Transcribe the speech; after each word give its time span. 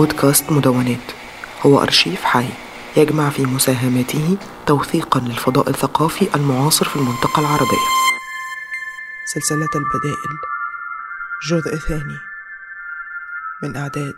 بودكاست 0.00 0.52
مدونات. 0.52 1.12
هو 1.66 1.82
أرشيف 1.82 2.24
حي. 2.24 2.48
يجمع 2.96 3.30
في 3.30 3.42
مساهماته 3.42 4.36
توثيقا 4.66 5.20
للفضاء 5.20 5.70
الثقافي 5.70 6.34
المعاصر 6.34 6.84
في 6.84 6.96
المنطقة 6.96 7.40
العربية. 7.40 7.86
سلسلة 9.34 9.68
البدائل. 9.74 10.36
جزء 11.50 11.76
ثاني. 11.76 12.18
من 13.62 13.76
إعداد 13.76 14.14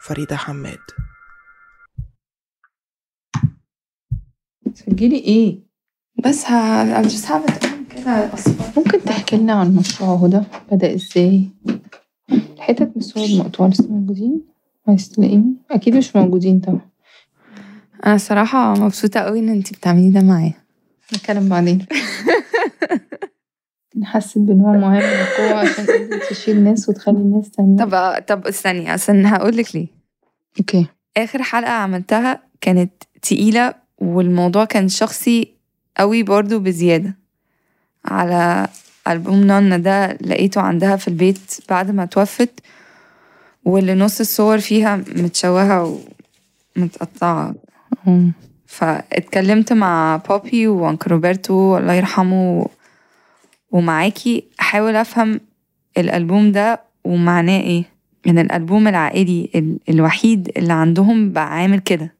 فريدة 0.00 0.36
حماد. 0.36 0.80
تسجلي 4.74 5.18
إيه؟ 5.18 5.58
بس 6.24 6.44
ه... 6.44 7.02
I'm 7.02 7.06
just 7.06 7.24
have 7.24 7.54
it. 7.54 7.64
on 7.64 7.94
كده 7.94 8.30
ممكن 8.76 9.04
تحكي 9.04 9.36
لنا 9.36 9.52
عن 9.52 9.76
مشروع 9.76 10.16
هدى 10.16 10.40
بدأ 10.72 10.94
إزاي؟ 10.94 11.50
الحتت 12.30 12.82
من 12.82 12.96
الصور 12.96 13.24
المقطوعة 13.24 13.68
لسه 13.68 13.88
موجودين. 13.88 14.53
عايز 14.88 15.08
تلاقيهم 15.08 15.56
أكيد 15.70 15.96
مش 15.96 16.16
موجودين 16.16 16.60
طبعا 16.60 16.80
أنا 18.06 18.14
الصراحة 18.14 18.74
مبسوطة 18.74 19.20
قوي 19.20 19.38
إن 19.38 19.48
أنتي 19.48 19.74
بتعملي 19.74 20.10
ده 20.10 20.20
معايا 20.20 20.52
نتكلم 21.14 21.48
بعدين 21.48 21.86
حسيت 24.04 24.42
بان 24.42 24.60
هو 24.60 24.72
مهم 24.72 25.02
وقوة 25.20 25.58
عشان 25.58 25.86
تشيل 26.30 26.64
ناس 26.64 26.88
وتخلي 26.88 27.16
الناس 27.16 27.50
تانية 27.50 27.84
طب 27.84 28.24
طب 28.28 28.46
استني 28.46 28.90
عشان 28.90 29.26
هقولك 29.26 29.76
ليه 29.76 29.86
أوكي 30.60 30.86
آخر 31.16 31.42
حلقة 31.42 31.70
عملتها 31.72 32.42
كانت 32.60 32.92
تقيلة 33.22 33.74
والموضوع 33.98 34.64
كان 34.64 34.88
شخصي 34.88 35.54
قوي 35.96 36.22
برضو 36.22 36.58
بزيادة 36.58 37.16
على 38.04 38.68
ألبوم 39.08 39.40
نانا 39.44 39.76
ده 39.78 40.12
لقيته 40.12 40.60
عندها 40.60 40.96
في 40.96 41.08
البيت 41.08 41.58
بعد 41.68 41.90
ما 41.90 42.04
توفت 42.04 42.60
واللي 43.64 43.94
نص 43.94 44.20
الصور 44.20 44.58
فيها 44.58 44.96
متشوهة 44.96 45.98
ومتقطعة. 46.76 47.54
فاتكلمت 48.66 49.72
مع 49.72 50.16
بابي 50.28 50.66
وانكل 50.68 51.10
روبرتو 51.10 51.78
الله 51.78 51.92
يرحمه 51.92 52.66
ومعاكي 53.70 54.44
أحاول 54.60 54.96
أفهم 54.96 55.40
الألبوم 55.98 56.52
ده 56.52 56.80
ومعناه 57.04 57.60
إيه 57.60 57.84
من 58.26 58.38
الألبوم 58.38 58.88
العائلي 58.88 59.50
ال- 59.54 59.78
الوحيد 59.88 60.52
اللي 60.56 60.72
عندهم 60.72 61.32
بقى 61.32 61.54
عامل 61.54 61.78
كده. 61.78 62.14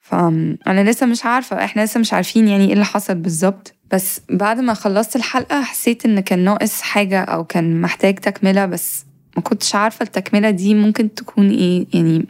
فانا 0.00 0.90
لسه 0.90 1.06
مش 1.06 1.24
عارفة 1.24 1.64
إحنا 1.64 1.84
لسه 1.84 2.00
مش 2.00 2.12
عارفين 2.12 2.48
يعني 2.48 2.66
إيه 2.66 2.72
اللي 2.72 2.84
حصل 2.84 3.14
بالظبط 3.14 3.74
بس 3.92 4.20
بعد 4.30 4.60
ما 4.60 4.74
خلصت 4.74 5.16
الحلقة 5.16 5.62
حسيت 5.62 6.04
إن 6.06 6.20
كان 6.20 6.38
ناقص 6.38 6.80
حاجة 6.80 7.20
أو 7.22 7.44
كان 7.44 7.80
محتاج 7.80 8.14
تكملة 8.18 8.66
بس 8.66 9.04
ما 9.36 9.42
كنتش 9.42 9.74
عارفة 9.74 10.02
التكملة 10.02 10.50
دي 10.50 10.74
ممكن 10.74 11.14
تكون 11.14 11.50
إيه. 11.50 11.86
يعني 11.94 12.26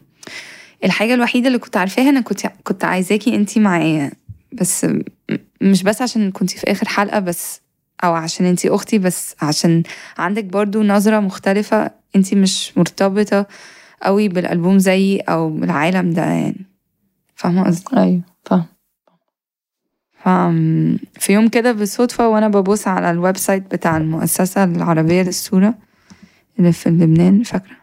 الحاجة 0.84 1.14
الوحيدة 1.14 1.46
اللي 1.46 1.58
كنت 1.58 1.76
عارفاها 1.76 2.08
أنا 2.08 2.20
كنت 2.20 2.46
كنت 2.64 2.84
عايزاكي 2.84 3.34
أنتي 3.34 3.60
معايا. 3.60 4.10
بس 4.52 4.86
مش 5.60 5.82
بس 5.82 6.02
عشان 6.02 6.30
كنتي 6.30 6.56
في 6.58 6.70
آخر 6.72 6.88
حلقة 6.88 7.18
بس 7.18 7.60
أو 8.04 8.12
عشان 8.14 8.46
أنتي 8.46 8.68
أختي 8.70 8.98
بس 8.98 9.34
عشان 9.42 9.82
عندك 10.18 10.44
برضو 10.44 10.82
نظرة 10.82 11.20
مختلفة. 11.20 11.90
أنتي 12.16 12.36
مش 12.36 12.78
مرتبطة 12.78 13.46
قوي 14.02 14.28
بالألبوم 14.28 14.78
زيي 14.78 15.20
أو 15.20 15.50
بالعالم 15.50 16.10
ده 16.10 16.22
يعني. 16.24 16.66
فاهمة 17.34 17.64
قصدي؟ 17.66 17.96
أيوه 17.96 18.20
فاهم 18.44 18.64
فم- 20.24 20.98
في 21.20 21.32
يوم 21.32 21.48
كده 21.48 21.72
بالصدفة 21.72 22.28
وأنا 22.28 22.48
ببص 22.48 22.88
على 22.88 23.10
ال 23.10 23.36
website 23.36 23.74
بتاع 23.74 23.96
المؤسسة 23.96 24.64
العربية 24.64 25.22
للصورة 25.22 25.74
اللي 26.58 26.72
في 26.72 26.88
لبنان 26.90 27.42
فاكرة؟ 27.42 27.76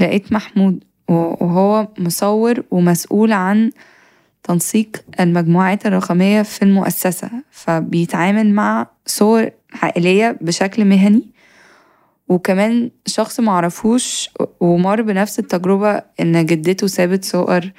لقيت 0.00 0.32
محمود 0.32 0.84
وهو 1.08 1.88
مصور 1.98 2.62
ومسؤول 2.70 3.32
عن 3.32 3.70
تنسيق 4.42 5.04
المجموعات 5.20 5.86
الرقمية 5.86 6.42
في 6.42 6.62
المؤسسة 6.62 7.30
فبيتعامل 7.50 8.54
مع 8.54 8.86
صور 9.06 9.50
عائلية 9.82 10.38
بشكل 10.40 10.84
مهني 10.84 11.22
وكمان 12.28 12.90
شخص 13.06 13.40
معرفوش 13.40 14.30
ومر 14.60 15.02
بنفس 15.02 15.38
التجربة 15.38 16.02
إن 16.20 16.46
جدته 16.46 16.86
سابت 16.86 17.24
صور 17.24 17.70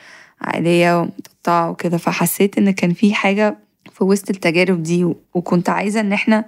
عائلية 0.42 1.00
ومتقطعة 1.00 1.70
وكده 1.70 1.98
فحسيت 1.98 2.58
إن 2.58 2.72
كان 2.72 2.94
في 2.94 3.14
حاجة 3.14 3.58
في 3.92 4.04
وسط 4.04 4.30
التجارب 4.30 4.84
دي 4.84 5.14
وكنت 5.34 5.70
عايزة 5.70 6.00
إن 6.00 6.14
إحنا 6.14 6.46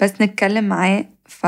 بس 0.00 0.12
نتكلم 0.20 0.64
معاه 0.64 1.04
ف... 1.24 1.46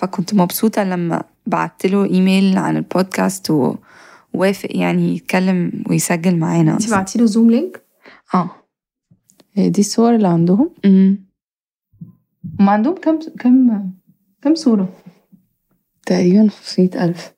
فكنت 0.00 0.34
مبسوطة 0.34 0.84
لما 0.84 1.22
بعتله 1.46 2.04
إيميل 2.04 2.58
عن 2.58 2.76
البودكاست 2.76 3.50
ووافق 3.50 4.68
يعني 4.76 5.14
يتكلم 5.14 5.84
ويسجل 5.90 6.36
معانا 6.36 6.72
انت. 6.72 6.90
بعتي 6.90 7.18
له 7.18 7.26
Zoom 7.26 7.50
link 7.50 7.82
آه. 8.34 8.50
هي 9.52 9.70
دي 9.70 9.80
الصور 9.80 10.14
اللي 10.14 10.28
عندهم؟ 10.28 10.70
أمم. 10.84 11.18
هم 12.60 12.68
عندهم 12.70 12.94
كم 12.94 13.18
كم 13.38 13.90
كم 14.42 14.54
صورة؟ 14.54 14.88
تقريبا 16.06 16.48
500 16.48 17.04
ألف. 17.04 17.32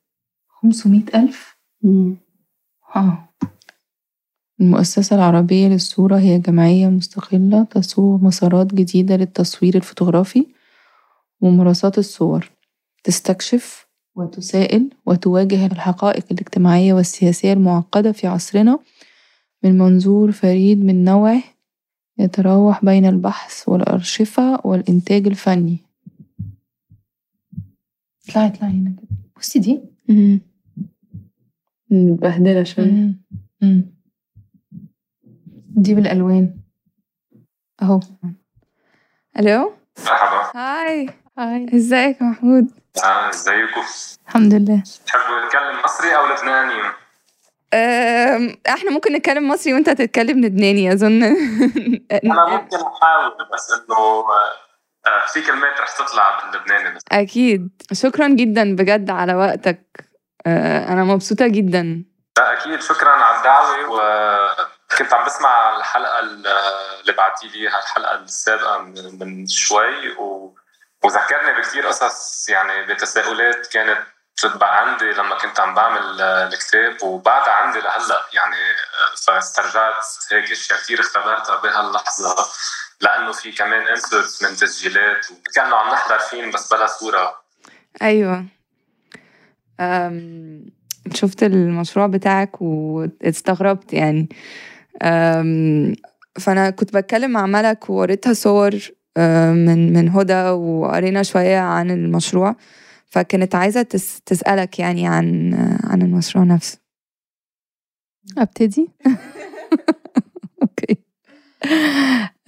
500 0.49 1.03
ألف؟ 1.15 1.57
آه. 2.97 3.29
المؤسسة 4.61 5.17
العربية 5.17 5.69
للصورة 5.69 6.19
هي 6.19 6.39
جمعية 6.39 6.89
مستقلة 6.89 7.65
تسوق 7.65 8.21
مسارات 8.23 8.75
جديدة 8.75 9.17
للتصوير 9.17 9.75
الفوتوغرافي. 9.75 10.47
وممارسات 11.43 11.99
الصور. 11.99 12.51
تستكشف 13.05 13.87
وتسائل 14.15 14.91
وتواجه 15.07 15.67
الحقائق 15.67 16.25
الاجتماعية 16.31 16.93
والسياسية 16.95 17.53
المعقدة 17.53 18.13
في 18.13 18.27
عصرنا 18.27 18.79
من 19.63 19.79
منظور 19.79 20.33
فريد 20.33 20.85
من 20.85 21.05
نوعه 21.05 21.43
يتراوح 22.19 22.85
بين 22.85 23.07
البحث 23.07 23.69
والأرشفة 23.69 24.67
والإنتاج 24.67 25.27
الفني. 25.27 25.79
اطلعي 28.29 28.47
اطلعي 28.47 28.71
هنا 28.73 28.91
كده. 28.91 29.09
بصي 29.39 29.59
دي. 29.59 29.81
مبهدلة 31.91 32.63
شوية. 32.63 33.15
دي 35.77 35.95
بالألوان. 35.95 36.55
أهو. 37.83 38.01
ألو؟ 39.39 39.73
مرحبا. 39.99 40.59
هاي. 40.61 41.22
هاي 41.39 41.67
إزيك 41.75 42.21
يا 42.21 42.27
محمود؟ 42.27 42.71
آه، 43.05 43.31
إزيكم؟ 43.31 43.83
الحمد 44.29 44.55
لله. 44.55 44.83
تحبوا 45.07 45.47
نتكلم 45.47 45.83
مصري 45.85 46.17
أو 46.17 46.27
لبناني؟ 46.27 46.83
إحنا 48.69 48.91
ممكن 48.91 49.13
نتكلم 49.13 49.49
مصري 49.49 49.75
وأنت 49.75 49.89
هتتكلم 49.89 50.45
لبناني 50.45 50.93
أظن. 50.93 51.23
أنا 52.25 52.47
ممكن 52.47 52.77
أحاول 52.77 53.33
بس 53.55 53.71
إنه 53.71 53.97
آه، 53.97 54.51
آه، 55.07 55.27
في 55.33 55.43
كلمات 55.43 55.81
رح 55.81 55.91
تطلع 55.99 56.41
باللبناني 56.41 56.95
بس 56.97 57.03
أكيد. 57.13 57.83
شكرا 57.93 58.29
جدا 58.29 58.77
بجد 58.77 59.11
على 59.11 59.35
وقتك. 59.35 60.11
أه، 60.47 60.93
أنا 60.93 61.05
مبسوطة 61.05 61.47
جدا. 61.47 62.05
لا 62.39 62.53
أكيد. 62.53 62.81
شكرا 62.81 63.11
على 63.11 63.39
الدعوة 63.39 63.89
وكنت 63.89 65.13
عم 65.15 65.27
بسمع 65.27 65.77
الحلقة 65.77 66.19
اللي 66.21 67.13
بعتي 67.13 67.49
لي 67.49 67.67
الحلقة 67.67 68.15
السابقة 68.23 68.79
من 68.79 69.19
من 69.19 69.47
شوي 69.47 70.13
و... 70.19 70.55
وذكرني 71.05 71.59
بكثير 71.59 71.87
قصص 71.87 72.49
يعني 72.49 72.87
بتساؤلات 72.95 73.67
كانت 73.67 73.99
تبقى 74.43 74.81
عندي 74.81 75.05
لما 75.05 75.39
كنت 75.39 75.61
عم 75.61 75.75
بعمل 75.75 76.21
آه، 76.21 76.47
الكتاب 76.49 77.03
وبعدها 77.03 77.53
عندي 77.53 77.79
لهلأ 77.79 78.23
يعني 78.33 78.57
آه، 78.57 79.15
فاسترجعت 79.27 80.05
هيك 80.33 80.51
أشياء 80.51 80.79
كثير 80.79 81.01
اختبرتها 81.01 81.57
بهاللحظة 81.57 82.37
لأنه 83.01 83.33
في 83.33 83.53
كمان 83.53 83.87
انسرتس 83.87 84.43
من 84.43 84.57
تسجيلات 84.57 85.27
كانوا 85.55 85.79
عم 85.79 85.93
نحضر 85.93 86.19
فيلم 86.19 86.51
بس 86.51 86.73
بلا 86.75 86.87
صورة. 86.87 87.35
أيوه. 88.03 88.45
أم، 89.81 90.65
شفت 91.15 91.43
المشروع 91.43 92.07
بتاعك 92.07 92.63
واستغربت 92.63 93.93
يعني. 93.93 94.29
أم، 95.03 95.95
فأنا 96.41 96.71
كنت 96.71 96.97
بتكلم 96.97 97.31
مع 97.31 97.47
ملك 97.47 97.91
ووريتها 97.91 98.33
صور 98.33 98.73
من 99.19 99.93
من 99.93 100.09
هدى 100.09 100.49
وقرينا 100.51 101.23
شوية 101.23 101.59
عن 101.59 101.91
المشروع. 101.91 102.57
فكانت 103.07 103.55
عايزة 103.55 103.83
تس 103.83 104.21
تسألك 104.21 104.79
يعني 104.79 105.07
عن 105.09 105.55
عن 105.85 106.03
المشروع 106.03 106.45
نفسه. 106.45 106.79
أبتدي؟ 108.39 108.89
أوكي. 110.63 110.97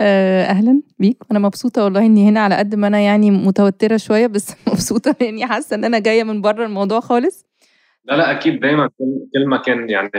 آه، 0.00 0.44
أهلا 0.44 0.82
بيك. 0.98 1.16
أنا 1.30 1.38
مبسوطة 1.38 1.84
والله 1.84 2.06
إني 2.06 2.28
هنا 2.28 2.40
على 2.40 2.54
قد 2.56 2.74
ما 2.74 2.86
أنا 2.86 3.00
يعني 3.00 3.30
متوترة 3.30 3.96
شوية 3.96 4.26
بس 4.26 4.54
مبسوطة 4.68 5.16
لاني 5.20 5.46
حاسة 5.46 5.76
إن 5.76 5.84
أنا 5.84 5.98
جاية 5.98 6.24
من 6.24 6.40
بره 6.40 6.64
الموضوع 6.66 7.00
خالص. 7.00 7.46
لا 8.04 8.16
لا 8.16 8.30
أكيد 8.30 8.60
دائما 8.60 8.88
كل 9.34 9.46
ما 9.48 9.56
كان 9.56 9.90
يعني 9.90 10.10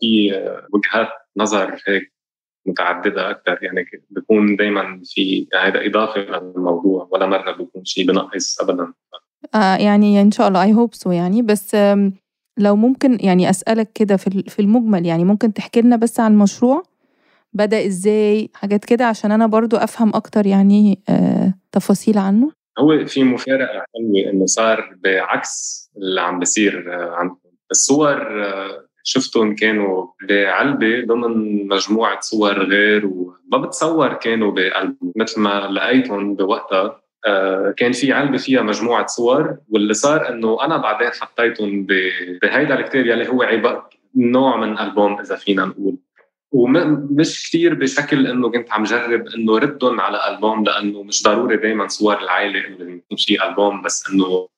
في 0.00 0.30
وجهات 0.72 1.08
نظر 1.36 1.82
هيك 1.88 2.12
متعددة 2.66 3.30
أكثر 3.30 3.58
يعني 3.62 3.84
بكون 4.10 4.56
دائما 4.56 5.00
في 5.04 5.48
هذا 5.62 5.86
إضافة 5.86 6.20
للموضوع 6.20 7.08
ولا 7.10 7.26
مرة 7.26 7.52
بكون 7.52 7.84
شيء 7.84 8.06
بنقص 8.06 8.60
ابدا. 8.60 8.92
آه 9.54 9.76
يعني 9.76 10.20
إن 10.20 10.30
شاء 10.30 10.48
الله 10.48 10.62
اي 10.62 10.74
هوب 10.74 10.94
سو 10.94 11.10
يعني. 11.10 11.42
بس 11.42 11.76
لو 12.58 12.76
ممكن 12.76 13.18
يعني 13.20 13.50
أسألك 13.50 13.92
كده 13.92 14.16
في 14.16 14.42
في 14.42 14.62
المجمل 14.62 15.06
يعني 15.06 15.24
ممكن 15.24 15.52
تحكي 15.52 15.80
لنا 15.80 15.96
بس 15.96 16.20
عن 16.20 16.32
المشروع 16.32 16.82
بدأ 17.52 17.86
إزاي؟ 17.86 18.50
حاجات 18.54 18.84
كده 18.84 19.06
عشان 19.06 19.32
أنا 19.32 19.46
برضو 19.46 19.76
أفهم 19.76 20.14
أكتر 20.14 20.46
يعني 20.46 20.98
آه 21.08 21.54
تفاصيل 21.72 22.18
عنه. 22.18 22.60
هو 22.78 23.06
في 23.06 23.24
مفارقة 23.24 23.84
حلوة 23.94 24.30
إنه 24.32 24.46
صار 24.46 24.96
بعكس 25.04 25.80
اللي 25.96 26.20
عم 26.20 26.38
بيصير 26.38 26.94
آه، 26.94 27.10
عندكم 27.10 27.48
الصور 27.70 28.44
آه، 28.44 28.86
شفتهم 29.04 29.54
كانوا 29.54 30.06
بعلبة 30.28 31.04
ضمن 31.06 31.68
مجموعة 31.68 32.20
صور 32.20 32.62
غير 32.62 33.06
وما 33.06 33.58
بتصور 33.58 34.12
كانوا 34.12 34.52
بقلبه 34.52 35.12
مثل 35.16 35.40
ما 35.40 35.68
لقيتهم 35.70 36.34
بوقتها 36.34 37.00
آه، 37.26 37.74
كان 37.76 37.92
في 37.92 38.12
علبة 38.12 38.38
فيها 38.38 38.62
مجموعة 38.62 39.06
صور 39.06 39.56
واللي 39.68 39.94
صار 39.94 40.28
إنه 40.28 40.64
أنا 40.64 40.76
بعدين 40.76 41.10
حطيتهم 41.10 41.86
بهيدا 42.42 42.80
الكتاب 42.80 43.06
يلي 43.06 43.28
هو 43.28 43.42
عبارة 43.42 43.90
نوع 44.16 44.56
من 44.56 44.78
ألبوم 44.78 45.20
إذا 45.20 45.36
فينا 45.36 45.64
نقول. 45.64 45.96
ومش 46.52 47.48
كثير 47.48 47.74
بشكل 47.74 48.26
إنه 48.26 48.50
كنت 48.50 48.72
عم 48.72 48.82
جرب 48.82 49.26
إنه 49.26 49.58
ردهم 49.58 50.00
على 50.00 50.28
ألبوم 50.28 50.64
لأنه 50.64 51.02
مش 51.02 51.22
ضروري 51.22 51.56
دائما 51.56 51.88
صور 51.88 52.18
العائلة 52.18 52.66
إنه 52.66 52.90
يكون 52.94 53.16
في 53.18 53.44
ألبوم 53.44 53.82
بس 53.82 54.10
إنه 54.10 54.48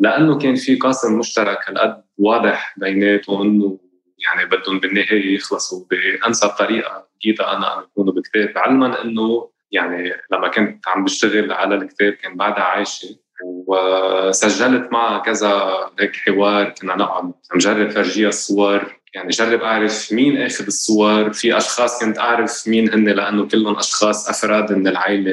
لأنه 0.00 0.38
كان 0.38 0.54
في 0.54 0.76
قاسم 0.76 1.18
مشترك 1.18 1.58
هالقد 1.68 2.02
واضح 2.18 2.74
بيناتهم 2.76 3.62
ويعني 3.62 4.50
بدهم 4.50 4.80
بالنهاية 4.80 5.34
يخلصوا 5.34 5.84
بأنسب 5.90 6.48
طريقة 6.48 7.06
لقيتها 7.20 7.56
أنا 7.56 7.84
يكونوا 7.90 8.12
بكتاب. 8.12 8.58
علما 8.58 9.02
إنه 9.02 9.50
يعني 9.72 10.12
لما 10.32 10.48
كنت 10.48 10.88
عم 10.88 11.04
بشتغل 11.04 11.52
على 11.52 11.74
الكتاب 11.74 12.12
كان 12.12 12.36
بعدها 12.36 12.64
عايشة 12.64 13.08
وسجلت 13.44 14.92
معها 14.92 15.18
كذا 15.18 15.76
هيك 16.00 16.16
حوار 16.16 16.70
كنا 16.70 16.96
نقعد. 16.96 17.32
نجرب 17.54 17.90
فرجيها 17.90 18.28
الصور 18.28 18.98
يعني 19.14 19.28
جرب 19.28 19.62
أعرف 19.62 20.12
مين 20.12 20.42
آخذ 20.42 20.66
الصور. 20.66 21.32
في 21.32 21.56
أشخاص 21.56 22.04
كنت 22.04 22.18
أعرف 22.18 22.68
مين 22.68 22.92
هن 22.92 23.08
لأنه 23.08 23.48
كلهم 23.48 23.76
أشخاص 23.76 24.28
أفراد 24.28 24.72
من 24.72 24.88
العائله 24.88 25.32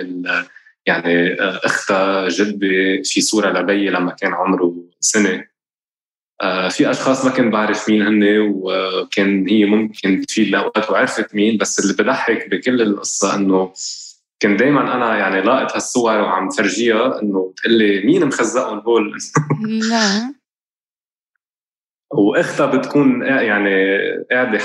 يعني 0.86 1.42
آه، 1.42 1.62
اختها 1.64 2.30
جدي 2.30 3.04
في 3.04 3.22
صورة 3.22 3.50
لبي 3.50 3.90
لما 3.90 4.12
كان 4.12 4.34
عمره 4.34 4.76
سنة. 5.00 5.48
آه، 6.42 6.70
في 6.70 6.92
أشخاص 6.92 7.26
ما 7.26 7.32
كنت 7.32 7.54
بعرف 7.54 7.90
مين 7.90 8.02
هن 8.02 8.24
وكان 8.40 9.48
هي 9.50 9.66
ممكن 9.66 10.24
في 10.28 10.44
الاوقات 10.44 10.92
وعرفت 10.92 11.36
مين 11.36 11.58
بس 11.58 11.80
اللي 11.80 11.94
بضحك 11.94 12.50
بكل 12.50 12.82
القصة 12.82 13.36
إنه 13.36 13.74
كنت 14.42 14.60
دائما 14.60 14.96
أنا 14.96 15.18
يعني 15.18 15.42
لاقط 15.42 15.74
هالصور 15.74 16.22
وعم 16.22 16.50
فرجيها 16.50 17.22
إنه 17.22 17.54
تقول 17.58 17.74
لي 17.74 18.06
مين 18.06 18.26
مخزقهم 18.26 18.80
هول؟ 18.80 19.18
لا 19.68 20.34
وإختها 22.18 22.66
بتكون 22.66 23.22
يعني 23.26 23.98
قاعدة 24.32 24.60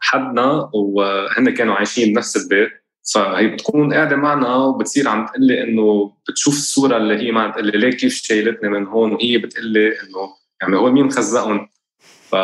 حدنا 0.00 0.70
وهن 0.74 1.50
كانوا 1.54 1.74
عايشين 1.74 2.12
بنفس 2.12 2.36
البيت. 2.36 2.83
فهي 3.12 3.46
بتكون 3.46 3.94
قاعدة 3.94 4.16
معنا 4.16 4.56
وبتصير 4.56 5.08
عم 5.08 5.26
تقول 5.26 5.46
لي 5.46 5.62
إنه 5.62 6.12
بتشوف 6.28 6.54
الصورة 6.54 6.96
اللي 6.96 7.16
هي 7.16 7.32
ما 7.32 7.50
تقول 7.50 7.66
لي 7.66 7.78
ليه 7.78 7.90
كيف 7.90 8.14
شايلتني 8.14 8.68
من 8.68 8.86
هون 8.86 9.12
وهي 9.12 9.38
بتقول 9.38 9.66
لي 9.66 9.88
إنه 9.88 10.34
يعني 10.62 10.76
هو 10.76 10.90
مين 10.92 11.04
مخزقهم 11.04 11.68
ف 12.30 12.36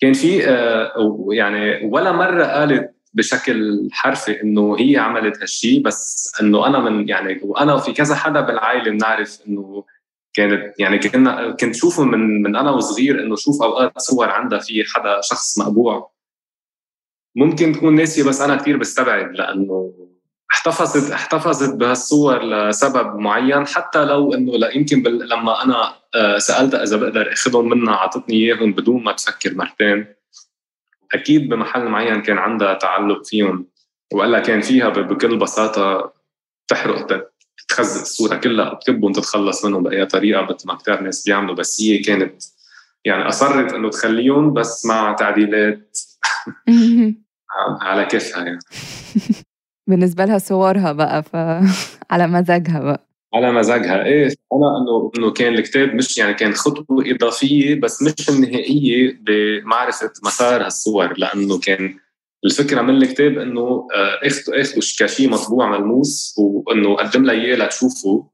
كان 0.00 0.12
في 0.12 0.48
آه، 0.48 1.26
يعني 1.30 1.86
ولا 1.86 2.12
مرة 2.12 2.44
قالت 2.44 2.96
بشكل 3.14 3.88
حرفي 3.92 4.42
إنه 4.42 4.76
هي 4.78 4.96
عملت 4.96 5.40
هالشيء 5.40 5.82
بس 5.82 6.32
إنه 6.40 6.66
أنا 6.66 6.78
من 6.78 7.08
يعني 7.08 7.40
وأنا 7.42 7.74
وفي 7.74 7.92
كذا 7.92 8.14
حدا 8.14 8.40
بالعائلة 8.40 8.90
بنعرف 8.90 9.38
إنه 9.48 9.84
كانت 10.34 10.74
يعني 10.78 10.98
كنا 10.98 11.50
كنت 11.50 11.74
شوفه 11.74 12.04
من 12.04 12.42
من 12.42 12.56
أنا 12.56 12.70
وصغير 12.70 13.20
إنه 13.20 13.36
شوف 13.36 13.62
أوقات 13.62 13.98
صور 13.98 14.30
عندها 14.30 14.58
في 14.58 14.84
حدا 14.94 15.20
شخص 15.20 15.58
مقبوع. 15.58 16.15
ممكن 17.36 17.72
تكون 17.72 17.94
ناسيه 17.94 18.22
بس 18.22 18.40
أنا 18.40 18.56
كثير 18.56 18.76
بستبعد 18.76 19.32
لأنه 19.32 19.92
احتفظت 20.52 21.10
احتفظت 21.10 21.74
بهالصور 21.74 22.42
لسبب 22.42 23.16
معين 23.16 23.66
حتى 23.66 24.04
لو 24.04 24.34
إنه 24.34 24.52
لا 24.52 24.76
يمكن 24.76 25.02
لما 25.02 25.64
أنا 25.64 25.94
آه، 26.14 26.38
سالتها 26.38 26.82
إذا 26.82 26.96
بقدر 26.96 27.32
أخذهم 27.32 27.68
منها 27.68 27.94
أعطتني 27.94 28.36
إياهم 28.36 28.72
بدون 28.72 29.04
ما 29.04 29.12
تفكر 29.12 29.54
مرتين. 29.54 30.06
أكيد 31.12 31.48
بمحل 31.48 31.84
معين 31.84 32.22
كان 32.22 32.38
عندها 32.38 32.74
تعلق 32.74 33.24
فيهم 33.24 33.66
وإلا 34.12 34.40
كان 34.40 34.60
فيها 34.60 34.88
بكل 34.88 35.36
بساطة 35.36 36.12
تحرق 36.68 37.30
تخزق 37.68 38.00
الصورة 38.00 38.36
كلها 38.36 38.72
وتكبهم 38.72 39.12
تتخلص 39.12 39.64
منهم 39.64 39.82
بأي 39.82 40.06
طريقة 40.06 40.42
مثل 40.42 40.68
ما 40.68 40.74
كثير 40.74 41.00
ناس 41.00 41.24
بيعملوا 41.26 41.54
بس 41.54 41.80
هي 41.80 41.98
كانت 41.98 42.42
يعني 43.04 43.28
أصرت 43.28 43.72
إنه 43.72 43.90
تخليهم 43.90 44.52
بس 44.52 44.86
مع 44.86 45.12
تعديلات. 45.12 45.98
على 47.80 48.04
كيفها 48.04 48.44
يعني. 48.44 48.58
بالنسبة 49.88 50.24
لها 50.24 50.38
صورها 50.38 50.92
بقى 50.92 51.22
ف 51.22 51.36
على 52.10 52.26
مزاجها 52.26 52.80
بقى. 52.80 53.06
على 53.34 53.52
مزاجها. 53.52 54.04
إيه 54.04 54.24
أنا 54.26 54.78
انه 54.78 55.10
إنه 55.18 55.32
كان 55.32 55.54
الكتاب 55.54 55.94
مش 55.94 56.18
يعني 56.18 56.34
كان 56.34 56.52
خطوة 56.52 57.04
إضافية 57.10 57.80
بس 57.80 58.02
مش 58.02 58.28
النهائية 58.28 59.18
بمعرفة 59.20 60.10
مسار 60.24 60.64
هالصور 60.64 61.18
لأنه 61.18 61.58
كان 61.58 61.94
الفكرة 62.44 62.82
من 62.82 62.96
الكتاب 62.96 63.38
إنه 63.38 63.86
اخذوا 64.22 64.60
اخذوا 64.60 64.82
كشيء 64.98 65.30
مطبوع 65.30 65.78
ملموس 65.78 66.34
وإنه 66.38 66.94
قدم 66.94 67.24
لي 67.24 67.32
إياه 67.32 67.56
لتشوفه 67.56 68.26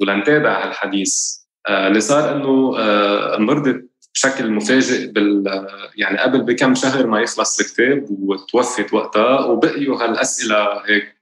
ولنتابع 0.00 0.64
هالحديث. 0.66 1.38
آه، 1.68 1.88
اللي 1.88 2.00
صار 2.00 2.36
إنه 2.36 2.78
آه، 2.78 3.38
مرضت 3.38 3.87
بشكل 4.18 4.50
مفاجئ 4.50 5.12
بال 5.12 5.66
يعني 5.96 6.18
قبل 6.18 6.42
بكم 6.42 6.74
شهر 6.74 7.06
ما 7.06 7.20
يخلص 7.20 7.60
الكتاب 7.60 8.06
وتوفت 8.10 8.94
وقتها 8.94 9.44
وبقيوا 9.44 10.02
هالأسئلة 10.02 10.82
هيك 10.86 11.14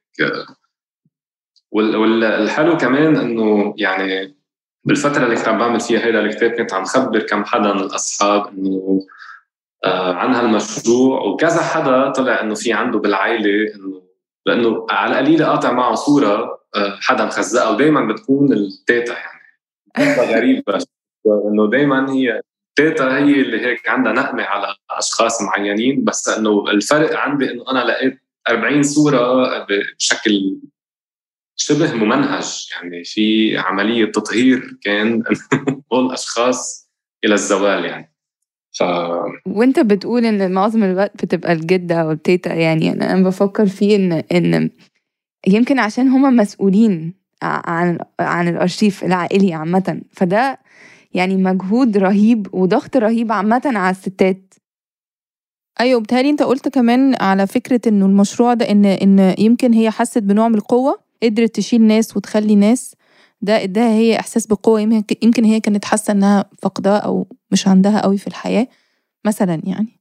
والحلو 1.73 2.77
كمان 2.77 3.17
إنه 3.17 3.75
يعني 3.79 4.37
بالفترة 4.85 5.25
اللي 5.25 5.37
كنت 5.37 5.49
عم 5.49 5.59
بعمل 5.59 5.81
فيها 5.81 6.01
هيدا 6.01 6.21
الكتاب 6.21 6.51
كنت 6.51 6.73
عم 6.75 6.85
خبر 6.85 7.23
كم 7.23 7.45
حدا 7.45 7.73
من 7.73 7.81
الأصحاب 7.81 8.47
إنه 8.47 9.07
آه 9.85 10.13
عن 10.13 10.35
هالمشروع 10.35 11.21
وكذا 11.21 11.63
حدا 11.63 12.11
طلع 12.11 12.41
إنه 12.41 12.55
في 12.55 12.73
عنده 12.73 12.99
بالعائلة 12.99 13.75
إنه 13.75 14.03
لإنه 14.47 14.87
على 14.91 15.13
القليله 15.13 15.47
قاطع 15.47 15.73
معه 15.73 15.95
صورة 15.95 16.61
آه 16.75 16.99
حدا 17.01 17.25
مخزقها 17.25 17.69
ودائما 17.69 18.13
بتكون 18.13 18.53
التيتا 18.53 19.15
يعني. 19.15 19.37
غريبة 20.37 20.79
إنه 21.27 21.71
دائما 21.71 22.13
هي 22.13 22.43
تيتا 22.77 23.17
هي 23.17 23.41
اللي 23.41 23.67
هيك 23.67 23.89
عندها 23.89 24.13
نقمه 24.13 24.43
على 24.43 24.77
أشخاص 24.91 25.43
معينين 25.43 26.05
بس 26.05 26.29
إنه 26.29 26.71
الفرق 26.71 27.17
عندي 27.17 27.51
إنه 27.51 27.71
أنا 27.71 27.85
لقيت 27.85 28.21
40 28.49 28.83
صورة 28.83 29.45
بشكل 29.69 30.57
شبه 31.57 31.95
ممنهج. 31.95 32.69
يعني 32.73 33.05
في 33.05 33.59
عملية 33.59 34.05
تطهير 34.05 34.79
كان 34.83 35.23
هول 35.93 36.07
الاشخاص 36.07 36.91
إلى 37.25 37.35
الزوال 37.35 37.85
يعني. 37.85 38.13
ف... 38.79 38.83
وأنت 39.47 39.81
بتقول 39.81 40.25
إن 40.25 40.53
معظم 40.53 40.85
الوقت 40.85 41.25
بتبقى 41.25 41.53
الجدة 41.53 41.95
أو 41.95 42.11
التيتا 42.11 42.55
يعني 42.55 42.93
أنا 42.93 43.29
بفكر 43.29 43.67
فيه 43.67 43.97
ان 43.97 44.13
إن 44.13 44.71
يمكن 45.47 45.79
عشان 45.79 46.09
هما 46.09 46.31
مسؤولين 46.31 47.15
عن 47.43 47.99
عن 48.21 48.49
الأرشيف 48.49 49.05
العائلي 49.05 49.55
عامة. 49.55 50.01
فده 50.13 50.59
يعني 51.17 51.37
مجهود 51.37 51.97
رهيب 51.97 52.55
وضغط 52.55 52.97
رهيب 52.97 53.33
عامة 53.33 53.63
على 53.67 53.91
الستات. 53.91 54.55
أيوه 55.81 56.01
بتهيألي 56.01 56.31
أنت 56.31 56.43
قلت 56.43 56.69
كمان 56.69 57.17
على 57.21 57.47
فكرة 57.47 57.81
إنه 57.87 58.07
المشروع 58.07 58.55
ده 58.55 58.71
إن 58.71 58.85
إن 58.85 59.35
يمكن 59.39 59.73
هي 59.73 59.91
حست 59.91 60.19
بنوع 60.19 60.49
من 60.49 60.55
القوة 60.55 60.99
قدرت 61.23 61.57
تشيل 61.57 61.83
ناس 61.83 62.17
وتخلي 62.17 62.55
ناس. 62.55 62.95
ده 63.41 63.63
اداها 63.63 63.93
هي 63.93 64.21
إحساس 64.21 64.47
بالقوة 64.47 64.81
يمكن 65.23 65.45
هي 65.45 65.61
كانت 65.61 65.85
حاسة 65.85 66.13
إنها 66.13 66.45
فقداه 66.63 66.99
أو 66.99 67.27
مش 67.51 67.69
عندها 67.69 68.03
قوي 68.03 68.19
في 68.19 68.27
الحياة 68.27 68.69
مثلا 69.27 69.63
يعني. 69.65 70.01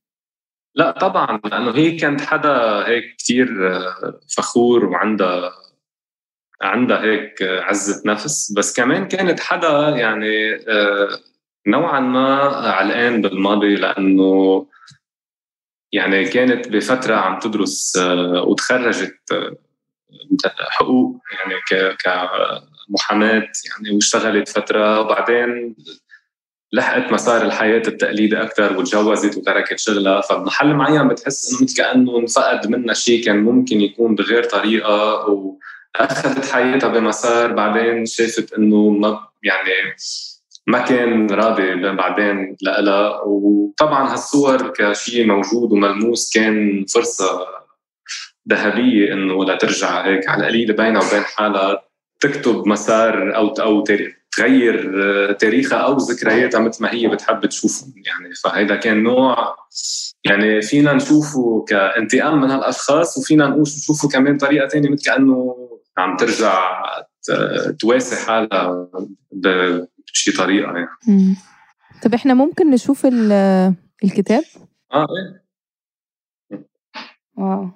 لا 0.75 0.91
طبعا 0.91 1.39
لأنه 1.45 1.71
هي 1.71 1.91
كانت 1.91 2.21
حدا 2.21 2.87
هيك 2.87 3.15
كثير 3.17 3.47
فخور 4.37 4.85
وعندها 4.85 5.51
عندها 6.61 7.03
هيك 7.03 7.41
عزة 7.41 8.01
نفس 8.05 8.53
بس 8.57 8.75
كمان 8.75 9.07
كانت 9.07 9.39
حدا 9.39 9.89
يعني 9.89 10.55
آه، 10.55 11.19
نوعا 11.67 11.99
ما 11.99 12.35
علقان 12.67 13.21
بالماضي 13.21 13.75
لأنه 13.75 14.67
يعني 15.91 16.25
كانت 16.25 16.67
بفترة 16.67 17.15
عم 17.15 17.39
تدرس 17.39 17.97
آه، 17.97 18.43
وتخرجت 18.47 19.19
آه، 19.31 19.57
حقوق 20.69 21.21
يعني 21.33 21.61
كمحاماة 22.03 23.47
يعني 23.69 23.95
واشتغلت 23.95 24.49
فترة 24.49 24.99
وبعدين 24.99 25.75
لحقت 26.73 27.11
مسار 27.11 27.41
الحياة 27.41 27.83
التقليدي 27.87 28.41
أكثر 28.41 28.77
وتجوزت 28.77 29.37
وتركت 29.37 29.79
شغلها. 29.79 30.21
فبمحل 30.21 30.73
معين 30.73 31.07
بتحس 31.07 31.53
إنه 31.53 31.63
مثل 31.63 31.77
كأنه 31.77 32.19
انفقد 32.19 32.67
منها 32.67 32.93
شيء 32.93 33.25
كان 33.25 33.37
ممكن 33.37 33.81
يكون 33.81 34.15
بغير 34.15 34.43
طريقة 34.43 35.29
و 35.29 35.59
أخذت 35.99 36.45
حياتها 36.45 36.89
بمسار 36.89 37.51
بعدين 37.51 38.05
شافت 38.05 38.53
إنه 38.53 38.89
ما 38.89 39.27
يعني 39.43 39.95
ما 40.67 40.79
كان 40.79 41.29
راضي 41.29 41.91
بعدين 41.91 42.57
لها 42.61 43.21
وطبعا 43.25 44.13
هالصور 44.13 44.73
كشيء 44.77 45.27
موجود 45.27 45.71
وملموس 45.71 46.33
كان 46.33 46.85
فرصة 46.93 47.47
ذهبية 48.49 49.13
إنه 49.13 49.45
لترجع 49.45 50.05
هيك. 50.05 50.29
على 50.29 50.41
القليله 50.41 50.73
بينها 50.73 51.07
وبين 51.07 51.23
حالها 51.23 51.85
تكتب 52.19 52.67
مسار 52.67 53.35
أو 53.35 53.47
أو 53.47 53.83
تغير 54.37 55.33
تاريخها 55.33 55.77
أو 55.77 55.97
ذكرياتها 55.97 56.59
مثل 56.59 56.83
ما 56.83 56.93
هي 56.93 57.07
بتحب 57.07 57.45
تشوفهم 57.45 57.93
يعني 58.05 58.33
فهذا 58.43 58.75
كان 58.75 59.03
نوع 59.03 59.55
يعني 60.23 60.61
فينا 60.61 60.93
نشوفه 60.93 61.65
كانتقام 61.67 62.41
من 62.41 62.51
هالأشخاص 62.51 63.17
وفينا 63.17 63.47
نشوفه 63.47 64.09
كمان 64.09 64.37
طريقة 64.37 64.67
ثانية 64.67 64.89
مثل 64.89 65.03
كأنه 65.05 65.64
عم 65.97 66.17
ترجع 66.17 66.81
تواسي 67.79 68.25
حالها 68.25 68.89
بشي 70.11 70.31
طريقة 70.31 70.73
يعني. 70.73 71.35
طب 72.03 72.13
إحنا 72.13 72.33
ممكن 72.33 72.71
نشوف 72.71 73.07
الكتاب؟ 74.03 74.43
آه 74.93 75.07
إيه. 76.51 76.67
واو. 77.37 77.69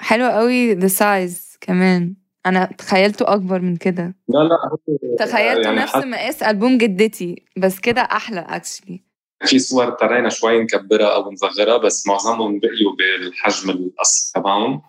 حلو 0.00 0.26
قوي 0.26 0.74
ذا 0.74 0.86
size 0.88 1.58
كمان. 1.60 2.14
أنا 2.46 2.64
تخيلته 2.64 3.34
أكبر 3.34 3.60
من 3.60 3.76
كده. 3.76 4.16
لا 4.28 4.38
لا 4.38 4.58
تخيلته 5.18 5.60
يعني 5.60 5.80
نفس 5.80 5.96
مقاس 5.96 6.42
ألبوم 6.42 6.78
جدتي 6.78 7.44
بس 7.56 7.80
كده 7.80 8.00
أحلى 8.00 8.40
actually 8.40 9.04
في 9.44 9.58
صور 9.58 9.88
اضطرينا 9.88 10.28
شوي 10.28 10.62
نكبرها 10.62 11.14
أو 11.14 11.32
نصغرها 11.32 11.76
بس 11.76 12.06
معظمهم 12.06 12.60
بقيوا 12.60 12.96
بالحجم 12.98 13.70
الأصلي 13.70 14.42
تبعهم. 14.42 14.82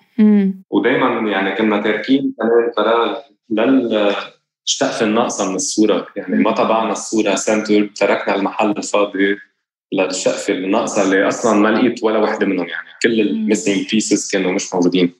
ودائما 0.70 1.32
يعني 1.32 1.56
كنا 1.56 1.82
تاركين 1.82 2.34
كمان 2.40 2.72
فراغ 2.78 3.18
لل 3.50 4.16
الناقصه 5.02 5.50
من 5.50 5.56
الصورة. 5.56 6.08
يعني 6.16 6.36
ما 6.36 6.52
طبعنا 6.52 6.92
الصورة 6.92 7.36
center 7.36 7.90
تركنا 7.96 8.36
المحل 8.36 8.72
الفاضي. 8.72 9.38
للشقفه 9.94 10.54
الناقصه 10.54 11.04
اللي 11.04 11.28
أصلا 11.28 11.60
ما 11.60 11.68
لقيت 11.68 12.04
ولا 12.04 12.20
وحده 12.20 12.46
منهم 12.46 12.68
يعني. 12.68 12.88
كل 13.04 13.22
ال 13.22 13.30
missing 13.30 13.90
pieces 13.92 14.32
كانوا 14.32 14.52
مش 14.52 14.74
موجودين. 14.74 15.14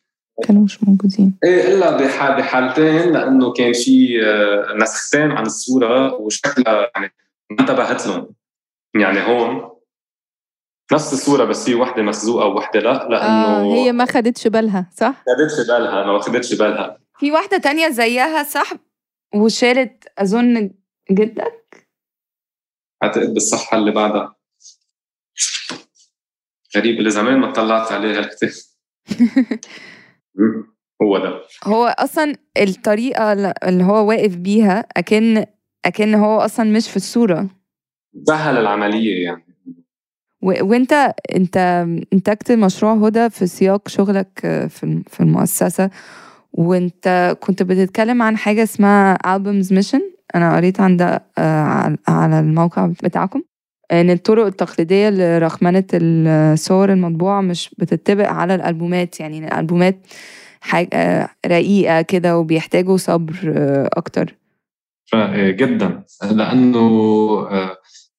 كانوا 0.48 0.64
مش 0.64 0.84
موجودين. 0.84 1.34
إيه 1.44 1.74
إلا 1.74 1.98
بحال 1.98 2.38
بحالتين 2.38 3.12
لأنه 3.14 3.54
كان 3.54 3.74
في 3.74 4.22
نسختين 4.82 5.32
عن 5.32 5.46
الصورة 5.46 6.14
وشكلها 6.14 6.92
يعني 6.96 7.14
ما 7.52 7.60
انتبهت 7.60 8.08
لهم. 8.08 8.30
يعني 8.96 9.20
هون 9.20 9.70
نفس 10.94 11.14
الصورة 11.14 11.46
بس 11.46 11.66
في 11.66 11.76
وحدة 11.76 12.04
ممزوقة 12.04 12.46
ووحده 12.46 12.80
لا 12.80 12.94
لأنه 13.10 13.46
آه 13.48 13.64
هي 13.64 13.92
ما 13.92 14.06
خدتش 14.06 14.48
بالها 14.48 14.90
صح؟ 14.96 15.24
خدتش 15.28 15.68
بالها 15.68 16.06
ما 16.06 16.20
خدتش 16.20 16.54
بالها. 16.54 16.98
في 17.20 17.32
واحدة 17.32 17.58
تانية 17.58 17.90
زيها 17.90 18.44
صح؟ 18.44 18.72
وشالت 19.36 20.04
أظن 20.18 20.72
جدك؟ 21.12 21.88
أعتقد 23.04 23.34
بالصفحه 23.34 23.78
اللي 23.78 23.92
بعدها. 23.92 24.36
غريب 26.78 27.00
اللي 27.00 27.10
زمان 27.10 27.38
ما 27.40 27.52
طلعت 27.52 27.92
عليه 27.92 28.18
هالكتاب 28.20 28.50
هو 31.02 31.18
ده. 31.18 31.42
هو 31.64 31.86
أصلا 31.86 32.36
الطريقة 32.58 33.34
اللي 33.68 33.84
هو 33.84 34.08
واقف 34.10 34.36
بيها 34.36 34.80
اكن 34.98 35.46
أكن 35.86 36.14
هو 36.16 36.40
أصلا 36.40 36.72
مش 36.72 36.90
في 36.90 36.96
الصورة. 36.98 37.50
سهل 38.28 38.58
العملية 38.58 39.24
يعني. 39.26 39.47
وانت 40.48 41.14
انت 41.36 41.86
انتجت 42.14 42.52
مشروع 42.52 42.94
هدى 42.94 43.30
في 43.30 43.48
سياق 43.48 43.88
شغلك 43.88 44.40
في 44.70 45.04
في 45.08 45.20
المؤسسة 45.20 45.90
وانت 46.54 47.38
كنت 47.40 47.64
بتتكلم 47.64 48.22
عن 48.22 48.38
حاجة 48.38 48.64
اسمها 48.64 49.18
albums 49.38 49.68
mission. 49.70 50.02
أنا 50.36 50.56
قريت 50.56 50.80
عن 50.80 50.98
ده 50.98 51.24
على 52.08 52.40
الموقع 52.40 52.86
بتاعكم. 53.04 53.42
إن 53.92 54.10
الطرق 54.10 54.46
التقليدية 54.46 55.10
لرقمنه 55.10 55.84
الصور 55.94 56.92
المطبوعة 56.92 57.42
مش 57.42 57.76
بتطبق 57.78 58.28
على 58.28 58.56
الألبومات. 58.56 59.20
يعني 59.20 59.48
الألبومات 59.48 60.08
حاجة 60.62 61.30
رقيقة 61.46 62.02
كده 62.02 62.38
وبيحتاجوا 62.38 62.98
صبر 62.98 63.36
أكتر. 63.94 64.36
جدا. 65.36 66.04
لأنه 66.32 66.88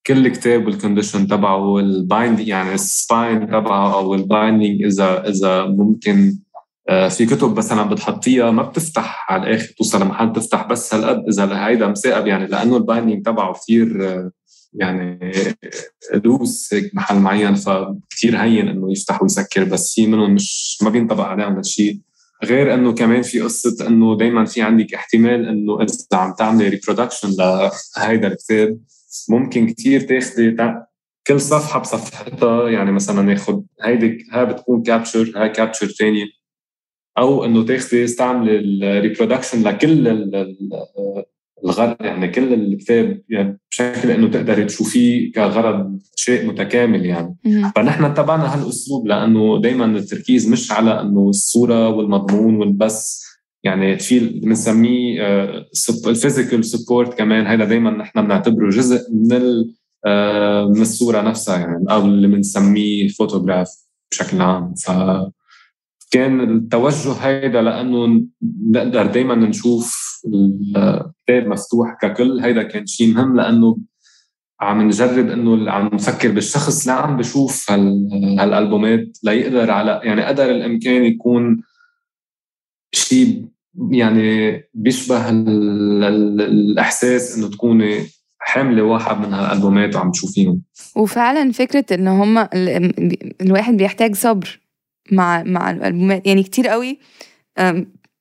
كل 0.09 0.29
كتاب 0.29 0.67
وال 0.67 0.77
condition 0.77 1.27
تبعه 1.27 1.57
وال 1.57 1.85
bind 1.85 2.41
يعني 2.41 2.75
ال 2.75 2.87
spine 2.87 3.47
تبعه 3.47 3.95
أو 3.95 4.15
ال 4.15 4.23
binding 4.23 4.83
اذا 4.83 5.29
إذا 5.29 5.65
ممكن 5.65 6.39
في 6.89 7.27
كتب 7.27 7.57
مثلا 7.57 7.83
بتحطيها 7.83 8.51
ما 8.51 8.63
بتفتح 8.63 9.33
على 9.33 9.43
الآخر 9.43 9.75
توصل 9.79 10.03
لمحل 10.03 10.33
تفتح 10.33 10.67
بس 10.67 10.95
هالقد 10.95 11.25
إذا 11.29 11.67
هيدا 11.67 11.87
مساقب 11.87 12.27
يعني 12.27 12.47
لأنه 12.47 12.77
ال 12.77 12.83
binding 12.83 13.25
تبعه 13.25 13.53
كثير 13.53 13.89
يعني 14.75 15.33
loose 16.25 16.75
هيك 16.75 16.95
محل 16.95 17.17
معين 17.17 17.55
فكتير 17.55 18.37
هين 18.43 18.69
إنه 18.69 18.93
يفتح 18.93 19.23
ويسكر 19.23 19.65
بس 19.65 19.95
في 19.95 20.07
منهم 20.07 20.35
مش 20.35 20.79
ما 20.83 20.91
بينطبق 20.91 21.25
عليهم 21.25 21.57
هالشيء. 21.57 22.01
غير 22.45 22.75
إنه 22.75 22.93
كمان 22.93 23.23
في 23.23 23.41
قصة 23.41 23.87
إنه 23.87 24.17
دائما 24.17 24.45
في 24.45 24.63
عندك 24.63 24.95
احتمال 24.95 25.49
إنه 25.49 25.83
إذا 25.83 26.19
عم 26.19 26.35
تعملي 26.39 26.69
reproduction 26.69 27.29
لهيدا 27.39 28.29
الكتاب 28.29 28.79
ممكن 29.31 29.67
كتير 29.67 30.01
تاخذي 30.01 30.57
كل 31.27 31.41
صفحة 31.41 31.81
بصفحتها 31.81 32.69
يعني 32.69 32.93
مثلا 32.93 33.23
ناخذ 33.23 33.61
هيدي 33.83 34.27
هاي 34.33 34.47
بتكون 34.47 34.83
capture 34.83 35.33
هاي 35.37 35.49
capture 35.49 35.87
ثانية 35.87 36.27
أو 37.19 37.45
إنه 37.45 37.65
تاخذي 37.65 38.05
استعملي 38.05 38.59
ال 38.59 38.67
reproduction 38.67 39.63
لكل 39.63 40.09
الغرض 41.65 41.97
يعني 42.01 42.29
كل 42.29 42.55
الكتاب 42.55 43.23
يعني 43.29 43.59
بشكل 43.71 44.11
إنه 44.11 44.29
تقدري 44.31 44.65
تشوفيه 44.65 45.33
كغرض 45.33 46.01
شيء 46.17 46.47
متكامل 46.47 47.07
يعني. 47.07 47.37
فنحن 47.77 48.05
اتبعنا 48.05 48.55
هالأسلوب 48.55 49.07
لأنه 49.07 49.61
دائما 49.61 49.85
التركيز 49.85 50.49
مش 50.49 50.73
على 50.73 51.01
إنه 51.01 51.29
الصورة 51.29 51.89
والمضمون 51.89 52.57
وبس 52.57 53.28
يعني 53.65 53.99
في 53.99 54.19
بنسميه 54.19 55.21
ال 56.07 56.13
physical 56.13 56.65
support 56.65 57.19
كمان. 57.19 57.47
هذا 57.47 57.65
دائما 57.65 57.91
نحن 57.91 58.23
بنعتبره 58.23 58.71
جزء 58.71 59.01
من 59.13 59.43
من 60.75 60.81
الصورة 60.83 61.21
نفسها 61.21 61.59
يعني 61.59 61.85
أو 61.91 62.05
اللي 62.05 62.29
بنسميه 62.29 63.09
فوتوغراف 63.09 63.71
بشكل 64.11 64.41
عام. 64.41 64.75
ف 64.75 64.91
كان 66.11 66.57
التوجه 66.57 67.13
هيدا 67.13 67.63
لأنه 67.63 68.23
نقدر 68.71 69.07
دائما 69.07 69.35
نشوف 69.35 70.09
الكتاب 70.27 71.47
مفتوح 71.47 71.97
ككل. 72.03 72.41
هيدا 72.41 72.63
كان 72.63 72.87
شيء 72.87 73.15
مهم 73.15 73.37
لأنه 73.37 73.79
عم 74.61 74.83
نجرب 74.83 75.31
إنه 75.31 75.71
عم 75.71 75.91
نفكر 75.93 76.31
بالشخص 76.31 76.89
اللي 76.89 77.01
عم 77.01 77.17
بشوف 77.17 77.71
هالألبومات 77.71 79.19
ليقدر 79.25 79.71
على 79.71 80.01
يعني 80.05 80.25
قدر 80.25 80.51
الإمكان 80.51 81.05
يكون 81.05 81.63
شيء 83.09 83.45
يعني 83.91 84.61
بيشبه 84.75 85.31
الإحساس 85.31 87.39
إنه 87.39 87.51
تكوني 87.51 88.07
حاملة 88.39 88.83
واحد 88.83 89.27
من 89.27 89.35
هالألبومات 89.35 89.97
وعم 89.97 90.11
تشوفيهم 90.11 90.63
وفعلا 90.97 91.53
فكرة 91.53 91.95
ان 91.95 92.09
هم 92.09 92.49
الواحد 93.41 93.77
بيحتاج 93.77 94.15
صبر 94.15 94.61
مع 95.13 95.43
مع 95.43 95.71
الألبومات. 95.71 96.27
يعني 96.27 96.43
كتير 96.43 96.69
قوي 96.69 96.99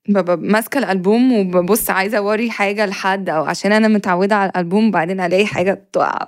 ببقى 0.07 0.37
ماسكة 0.37 0.77
الألبوم 0.77 1.33
وببص 1.33 1.89
عايزة 1.89 2.17
أوري 2.17 2.51
حاجة 2.51 2.85
لحد 2.85 3.29
أو 3.29 3.43
عشان 3.43 3.71
أنا 3.71 3.87
متعودة 3.87 4.35
على 4.35 4.49
الألبوم 4.49 4.91
بعدين 4.91 5.19
ألاقي 5.19 5.45
حاجة 5.45 5.87
تقع. 5.93 6.27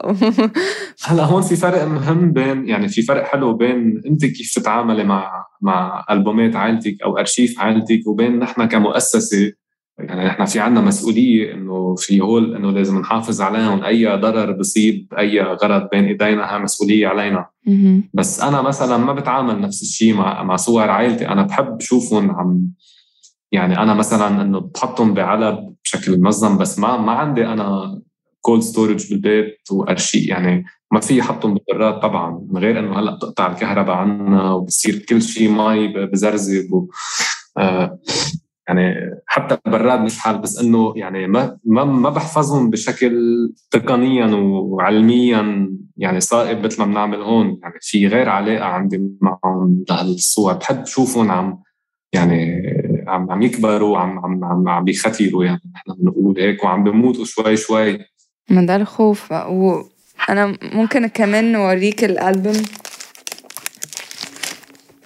هلا 1.06 1.24
هون 1.24 1.42
في 1.42 1.56
فرق 1.56 1.84
مهم 1.84 2.32
بين 2.32 2.68
يعني 2.68 2.88
في 2.88 3.02
فرق 3.02 3.24
حلو 3.24 3.54
بين 3.54 4.02
انت 4.06 4.26
كيف 4.26 4.54
تتعاملي 4.56 5.04
مع 5.04 5.46
مع 5.62 6.06
ألبومات 6.12 6.56
عائلتك 6.56 7.02
أو 7.06 7.18
أرشيف 7.18 7.60
عائلتك 7.60 8.08
وبين 8.08 8.40
نحن 8.40 8.66
كمؤسسة. 8.66 9.54
يعني 10.00 10.26
نحن 10.26 10.46
في 10.46 10.60
عنا 10.60 10.82
مسؤولية 10.82 11.54
إنه 11.54 11.96
في 11.96 12.22
هول 12.22 12.56
إنه 12.56 12.72
لازم 12.72 13.00
نحافظ 13.00 13.42
عليهم. 13.42 13.84
أي 13.84 14.06
ضرر 14.18 14.52
بصيب 14.52 15.14
أي 15.18 15.42
غرض 15.42 15.90
بين 15.92 16.06
إيدينا 16.06 16.56
ها 16.56 16.58
مسؤولية 16.58 17.08
علينا. 17.08 17.46
بس 18.14 18.42
أنا 18.42 18.62
مثلا 18.62 18.98
ما 18.98 19.14
بتعامل 19.14 19.62
نفس 19.62 19.82
الشيء 19.82 20.14
مع 20.14 20.44
مع 20.44 20.56
صور 20.56 20.90
عائلتي. 20.90 21.28
أنا 21.28 21.44
بحب 21.44 21.80
شوفهم 21.80 22.32
عم 22.32 22.70
يعني 23.52 23.78
أنا 23.78 23.94
مثلا 23.94 24.42
إنه 24.42 24.60
بحطهم 24.60 25.14
بعلب 25.14 25.76
بشكل 25.84 26.20
منظم 26.20 26.58
بس 26.58 26.80
ما 26.80 26.98
ما 26.98 27.12
عندي 27.12 27.46
أنا 27.46 28.02
cold 28.42 28.62
storage 28.62 29.10
بالبيت 29.10 29.58
وأرشي 29.72 30.26
يعني 30.26 30.66
ما 30.92 31.00
في 31.00 31.22
احطهم 31.22 31.54
بالبراد 31.54 32.00
طبعا 32.00 32.48
من 32.50 32.62
غير 32.62 32.80
إنه 32.80 33.00
هلأ 33.00 33.16
بتقطع 33.16 33.52
الكهرباء 33.52 33.96
عنا 33.96 34.52
وبصير 34.52 35.06
كل 35.10 35.22
شيء 35.22 35.52
مي 35.52 35.88
بزرزب 35.88 36.74
و 36.74 36.88
آه 37.58 38.00
يعني 38.70 38.96
حتى 39.26 39.58
البراد 39.66 40.00
مش 40.00 40.20
حال 40.20 40.38
بس 40.38 40.60
إنه 40.60 40.94
يعني 40.96 41.28
ما 41.28 41.58
ما 41.66 41.84
ما 41.84 42.10
بحفظهم 42.10 42.70
بشكل 42.70 43.14
تقنيا 43.72 44.36
وعلميا 44.36 45.70
يعني 45.98 46.20
صائب 46.20 46.66
مثل 46.66 46.80
ما 46.82 46.86
بنعمل 46.86 47.22
هون. 47.22 47.60
يعني 47.64 47.74
في 47.82 48.08
غير 48.08 48.30
علاقة 48.30 48.66
عندي 48.66 49.12
معهم 49.22 49.86
لهالصور. 49.90 50.54
بحب 50.54 50.86
شوفهم 50.86 51.32
عم 51.32 51.60
يعني 52.14 52.62
عم 53.10 53.32
عم 53.32 53.42
يكبروا 53.42 53.98
عم 53.98 54.20
عم 54.26 54.46
عم, 54.46 54.70
عم 54.70 54.84
بيختيروا 54.84 55.46
يعني. 55.46 55.62
نحن 55.76 55.94
بنقول 55.98 56.40
هيك 56.40 56.64
وعم 56.64 56.84
بموتوا 56.84 57.26
شوي 57.26 57.58
شوي. 57.58 58.00
ما 58.50 58.66
ده 58.66 58.76
الخوف. 58.76 59.32
وأنا 59.32 60.58
ممكن 60.62 61.08
كمان 61.08 61.52
نوريك 61.52 62.04
الألبوم. 62.04 62.64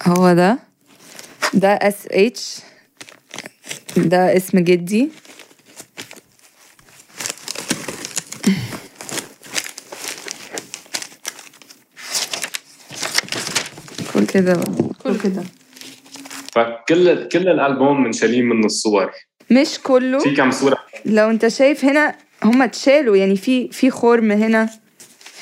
هو 0.07 0.33
ده. 0.33 0.59
ده 1.53 1.67
SH 1.69 2.59
ده 3.97 4.37
اسم 4.37 4.59
جدي. 4.59 5.09
كل 14.13 14.25
كده 14.25 14.53
بقى. 14.53 14.89
كل 15.03 15.19
كده. 15.19 15.43
فكل 16.55 17.27
كل 17.27 17.49
الألبوم 17.49 18.03
منشالين 18.03 18.45
منه 18.45 18.65
الصور. 18.65 19.11
مش 19.51 19.79
كله؟ 19.83 20.19
في 20.19 20.35
كم 20.35 20.51
صورة؟ 20.51 20.77
لو 21.05 21.29
انت 21.29 21.47
شايف 21.47 21.85
هنا 21.85 22.15
هما 22.43 22.65
اتشالوا 22.65 23.17
يعني 23.17 23.35
في 23.35 23.67
في 23.67 23.91
خرم 23.91 24.31
هنا. 24.31 24.69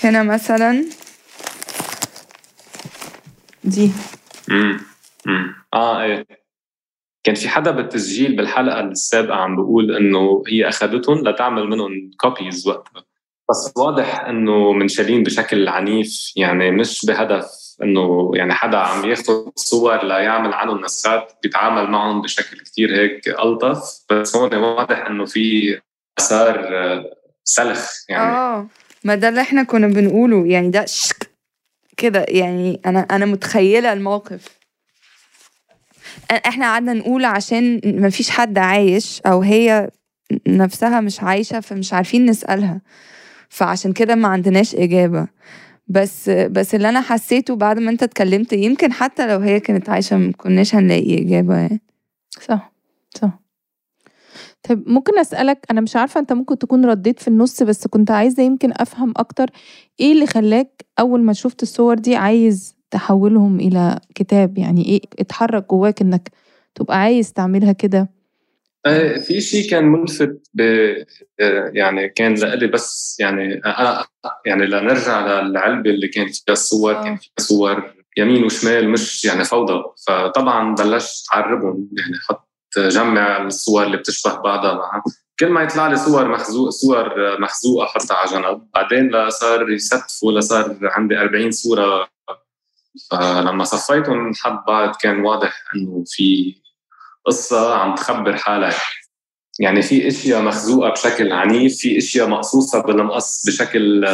هنا 0.04 0.24
مثلا. 0.24 0.86
دي. 3.64 3.92
امم 4.52 4.80
امم 5.28 5.56
آه 5.74 6.04
إيه. 6.04 6.26
كان 7.24 7.36
في 7.36 7.50
حدا 7.50 7.72
بالتسجيل 7.72 8.36
بالحلقة 8.36 8.80
السابقة 8.80 9.36
عم 9.36 9.56
بيقول 9.56 9.96
إنه 9.96 10.44
هي 10.48 10.70
اخذتهم 10.70 11.28
لتعمل 11.28 11.68
منهم 11.68 12.12
كوبيز 12.18 12.68
وقتها. 12.68 13.04
بس 13.50 13.74
واضح 13.78 14.20
إنه 14.20 14.72
منشالين 14.74 15.24
بشكل 15.24 15.68
عنيف 15.68 16.32
يعني 16.36 16.72
مش 16.72 17.06
بهدف 17.06 17.46
إنه 17.84 18.32
يعني 18.34 18.54
حدا 18.54 18.78
عم 18.78 19.06
ياخذ 19.06 19.50
صور 19.56 20.06
ليعمل 20.06 20.54
عنهم 20.54 20.82
نسخات 20.84 21.34
بيتعامل 21.44 21.92
معهم 21.92 22.22
بشكل 22.22 22.60
كتير 22.60 22.96
هيك 22.96 23.28
ألطف. 23.28 24.00
بس 24.10 24.36
هون 24.36 24.56
واضح 24.56 25.06
إنه 25.06 25.26
في 25.26 25.80
آثار 26.20 26.60
آه، 26.60 27.06
سلخ 27.44 27.90
يعني. 28.10 28.32
آه 28.32 28.68
ما 29.04 29.16
ده 29.16 29.30
اللي 29.30 29.42
إحنا 29.42 29.64
كنا 29.64 29.88
بنقوله 29.88 30.48
يعني 30.48 30.70
ده 30.70 30.86
شك 30.86 31.32
كده 31.98 32.26
يعني 32.30 32.82
أنا 32.86 33.00
أنا 33.00 33.26
متخيلة 33.26 33.94
الموقف. 33.94 34.60
إحنا 36.32 36.66
قعدنا 36.66 36.94
نقول 36.94 37.26
عشان 37.26 37.82
ما 37.86 38.10
فيش 38.10 38.30
حد 38.30 38.58
عايش 38.58 39.22
أو 39.22 39.42
هي 39.42 39.90
نفسها 40.48 41.02
مش 41.02 41.20
عايشة 41.24 41.60
فمش 41.60 41.94
عارفين 41.94 42.26
نسألها. 42.26 42.82
فعشان 43.52 43.94
كده 43.94 44.16
ما 44.16 44.28
عندناش 44.28 44.76
إجابة. 44.76 45.28
بس 45.88 46.30
بس 46.30 46.76
اللي 46.76 46.90
أنا 46.90 47.02
حسيته 47.02 47.56
بعد 47.56 47.80
ما 47.80 47.92
أنت 47.92 48.04
اتكلمت 48.04 48.54
يمكن 48.54 48.94
حتى 48.94 49.28
لو 49.28 49.40
هي 49.40 49.60
كانت 49.60 49.90
عايشة 49.90 50.18
ما 50.18 50.32
كناش 50.32 50.76
هنلاقي 50.76 51.22
إجابة 51.22 51.56
يعني. 51.58 51.82
صح 52.42 52.74
صح. 53.16 53.40
طيب 54.64 54.84
ممكن 54.90 55.20
أسألك 55.20 55.66
أنا 55.72 55.82
مش 55.82 55.96
عارفة 55.96 56.20
أنت 56.20 56.34
ممكن 56.34 56.58
تكون 56.58 56.86
رديت 56.86 57.20
في 57.20 57.28
النص 57.28 57.64
بس 57.64 57.88
كنت 57.88 58.12
عايزة 58.12 58.44
يمكن 58.44 58.72
أفهم 58.78 59.14
أكتر 59.18 59.50
إيه 60.00 60.12
اللي 60.14 60.26
خلاك 60.28 60.86
أول 61.00 61.24
ما 61.24 61.34
شفت 61.34 61.64
الصور 61.64 61.96
دي 62.00 62.16
عايز 62.16 62.76
تحولهم 62.92 63.60
إلى 63.60 64.00
كتاب؟ 64.16 64.58
يعني 64.58 64.86
إيه 64.86 65.02
اتحرك 65.20 65.70
جواك 65.70 66.02
إنك 66.02 66.30
تبقى 66.76 66.98
عايز 67.00 67.34
تعملها 67.34 67.72
كده؟ 67.72 68.10
في 69.28 69.42
شيء 69.42 69.70
كان 69.70 69.86
ملفت 69.86 70.42
ب 70.54 70.62
آه، 71.40 71.72
يعني 71.74 72.10
كان 72.10 72.34
لإلي 72.34 72.68
بس 72.68 73.18
يعني 73.20 73.62
أنا 73.66 74.06
يعني 74.46 74.66
لنرجع 74.66 75.42
للعلبة 75.42 75.90
اللي 75.90 76.08
كانت 76.08 76.36
فيها 76.36 76.54
الصور 76.54 77.00
آه. 77.00 77.04
كان 77.04 77.18
فيها 77.18 77.32
صور 77.40 77.94
يمين 78.18 78.44
وشمال 78.44 78.90
مش 78.90 79.26
يعني 79.26 79.44
فوضى. 79.44 79.84
فطبعا 80.08 80.76
بلشت 80.76 81.26
أعربهم 81.34 81.90
يعني 81.98 82.20
حط 82.28 82.50
جمع 82.78 83.46
الصور 83.46 83.84
اللي 83.84 83.98
بتشبه 83.98 84.36
بعضها 84.36 84.74
معها 84.74 85.04
كل 85.40 85.50
ما 85.50 85.64
يطلع 85.64 85.88
لي 85.88 85.96
صور 85.96 86.28
مخزوق 86.28 86.70
صور 86.70 87.40
مخزوقة 87.42 87.86
حطها 87.86 88.18
على 88.18 88.32
جنب. 88.32 88.68
بعدين 88.74 89.30
صار 89.30 89.70
يستفوا 89.70 90.32
لصار 90.32 90.78
عندي 90.82 91.18
40 91.18 91.52
صورة. 91.52 92.08
فلما 93.12 93.64
صفيتهم 93.64 94.34
حد 94.36 94.64
بعض 94.68 94.96
كان 94.96 95.20
واضح 95.20 95.64
إنه 95.76 96.04
في 96.08 96.56
قصة 97.26 97.76
عم 97.76 97.96
تخبر 97.96 98.36
حالها 98.36 98.74
يعني 99.60 99.82
في 99.82 100.08
إشياء 100.08 100.42
مخزوقة 100.42 100.90
بشكل 100.90 101.32
عنيف 101.32 101.78
في 101.78 101.98
إشياء 101.98 102.28
مقصوصة 102.28 102.82
بالمقص 102.82 103.46
بشكل 103.48 104.08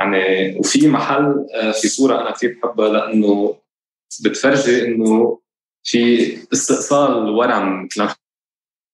يعني 0.00 0.56
وفي 0.58 0.88
محل 0.88 1.46
آه، 1.54 1.70
في 1.70 1.88
صورة 1.88 2.20
أنا 2.20 2.30
كثير 2.30 2.58
بحبها 2.62 2.88
لأنه 2.88 3.56
بتفرجي 4.24 4.84
إنه 4.84 5.38
في 5.84 6.36
استئصال 6.52 7.28
ورم 7.30 7.88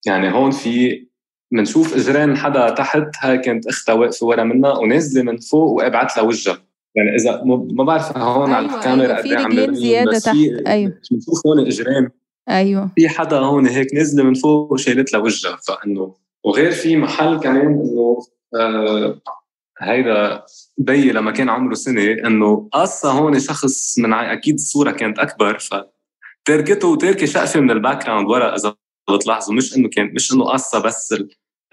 يعني 0.06 0.32
هون 0.32 0.50
في 0.50 1.06
بنشوف 1.52 1.94
إجرين 1.94 2.36
حدا 2.36 2.70
تحت 2.70 3.10
هاي 3.20 3.38
كانت 3.38 3.66
أختها 3.66 3.92
واقفة 3.92 4.26
ورا 4.26 4.44
منها 4.44 4.78
ونازلة 4.78 5.22
من 5.22 5.38
فوق 5.38 5.70
وابعت 5.70 6.16
لها 6.16 6.26
وجهها 6.26 6.66
يعني 6.94 7.14
إذا 7.14 7.42
ما 7.44 7.84
بعرف 7.84 8.16
هون 8.16 8.52
على 8.52 8.66
أيوة، 8.66 8.78
الكاميرا 8.78 9.16
أيوة، 9.24 9.66
قد 9.66 9.76
إيه 9.76 10.00
عم 10.00 10.10
بس 10.10 10.22
تحت، 10.22 10.36
أيوة. 10.66 11.00
بنشوف 11.10 11.46
هون 11.46 11.66
إجرين. 11.66 12.08
أيوه. 12.48 12.90
في 12.96 13.08
حدا 13.08 13.38
هون 13.38 13.66
هيك 13.66 13.94
نزل 13.94 14.24
من 14.24 14.34
فوق 14.34 14.72
وشايلت 14.72 15.12
له 15.12 15.18
وجهها 15.18 15.56
فإنه 15.68 16.14
وغير 16.44 16.70
في 16.72 16.96
محل 16.96 17.40
كمان 17.40 17.66
إنه 17.66 18.18
آه 18.60 19.20
هيدا 19.80 20.42
B 20.78 21.12
لما 21.12 21.30
كان 21.30 21.48
عمره 21.48 21.74
سنة 21.74 22.02
إنه 22.26 22.68
قصة 22.72 23.10
هون 23.12 23.40
شخص 23.40 23.98
من 23.98 24.12
ع- 24.12 24.32
أكيد 24.32 24.54
الصورة 24.54 24.90
كانت 24.90 25.18
أكبر 25.18 25.58
فتركته 25.58 26.88
وتركت 26.88 27.26
شقفة 27.26 27.60
من 27.60 27.70
ال 27.70 28.04
background 28.06 28.28
ورا 28.28 28.54
إذا 28.56 28.74
بتلاحظوا 29.14 29.54
مش 29.54 29.76
إنه 29.76 29.88
كان 29.88 30.14
مش 30.14 30.32
إنه 30.32 30.44
قصة 30.44 30.78
بس 30.82 31.14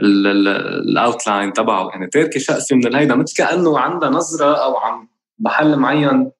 ال 0.02 0.21
outline 0.21 1.54
تبعه 1.54 1.90
يعني 1.90 2.08
تركت 2.08 2.40
شقفة 2.40 2.76
من 2.76 2.88
الهيدا 2.88 3.16
مثل 3.16 3.36
كأنه 3.36 3.80
عندها 3.80 4.10
نظرة 4.10 4.56
أو 4.64 4.78
عم 4.78 5.10
محل 5.40 5.76
معين 5.76 6.32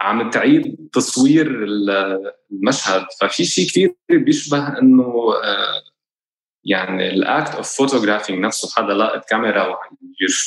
عم 0.00 0.30
تعيد 0.30 0.88
تصوير 0.92 1.46
ال- 1.64 2.32
المشهد. 2.52 3.06
ففي 3.20 3.44
شيء 3.44 3.66
كثير 3.68 3.94
بيشبه 4.10 4.78
إنه 4.78 5.32
آه، 5.44 5.82
يعني 6.64 7.10
ال 7.10 7.21
act 7.21 7.54
of 7.54 7.76
photographing 7.76 8.38
نفسه. 8.44 8.68
حدا 8.76 8.94
لاقط 8.94 9.24
كاميرا 9.28 9.62
وعم 9.66 9.96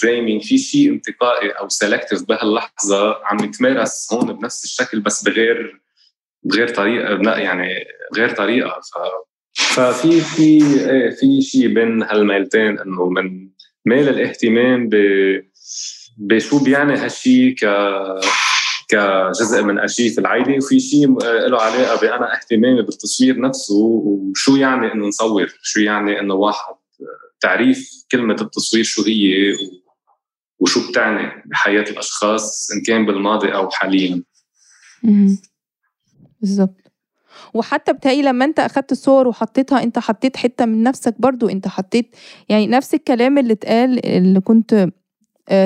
framing 0.01 0.41
في 0.43 0.57
شيء 0.57 0.89
انتقائي 0.91 1.49
أو 1.49 1.69
selective 1.69 2.23
بهاللحظة. 2.27 3.15
عم 3.25 3.43
يتمارس 3.43 4.13
هون 4.13 4.33
بنفس 4.33 4.63
الشكل 4.63 4.99
بس 4.99 5.23
بغير 5.23 5.81
بغير 6.43 6.67
طريقة 6.67 7.31
يعني 7.39 7.85
بغير 8.13 8.29
طريقة. 8.29 8.79
ف 8.81 8.97
ففي 9.79 10.21
في 10.21 10.41
إيه 10.91 11.09
في 11.09 11.41
شيء 11.41 11.67
بين 11.67 12.03
هالميلتين 12.03 12.79
إنه 12.79 13.09
من 13.09 13.49
ميل 13.85 14.09
الاهتمام 14.09 14.89
ب 14.89 14.95
بشو 16.17 16.63
بيعني 16.63 16.93
هالشيء 16.93 17.55
ك 17.55 17.65
كجزء 18.89 19.63
من 19.63 19.79
ارشيف 19.79 20.19
العائله 20.19 20.57
وفي 20.57 20.79
شيء 20.79 21.07
له 21.23 21.61
علاقة 21.61 22.01
بانا 22.01 22.35
اهتمامي 22.37 22.81
بالتصوير 22.81 23.41
نفسه 23.41 23.75
وشو 23.75 24.55
يعني 24.55 24.93
إنه 24.93 25.07
نصور؟ 25.07 25.53
شو 25.61 25.79
يعني 25.79 26.19
إنه 26.19 26.33
واحد 26.33 26.75
تعريف 27.41 28.05
كلمة 28.11 28.35
التصوير 28.41 28.83
شو 28.83 29.03
هي 29.03 29.53
وشو 30.59 30.89
بتعني 30.89 31.43
بحياة 31.45 31.85
الأشخاص 31.89 32.71
إن 32.71 32.81
كان 32.81 33.05
بالماضي 33.05 33.53
أو 33.53 33.69
حاليا. 33.69 34.23
بالظبط 36.41 36.91
وحتى 37.53 37.93
بتهيألي 37.93 38.21
لما 38.21 38.45
أنت 38.45 38.59
أخدت 38.59 38.91
الصور 38.91 39.27
وحطيتها 39.27 39.83
أنت 39.83 39.99
حطيت 39.99 40.37
حتة 40.37 40.65
من 40.65 40.83
نفسك 40.83 41.15
برضو 41.19 41.49
أنت 41.49 41.67
حطيت 41.67 42.15
يعني 42.49 42.67
نفس 42.67 42.93
الكلام 42.93 43.37
اللي 43.37 43.53
اتقال 43.53 44.05
اللي 44.05 44.39
كنت 44.39 44.73
آه، 44.73 44.91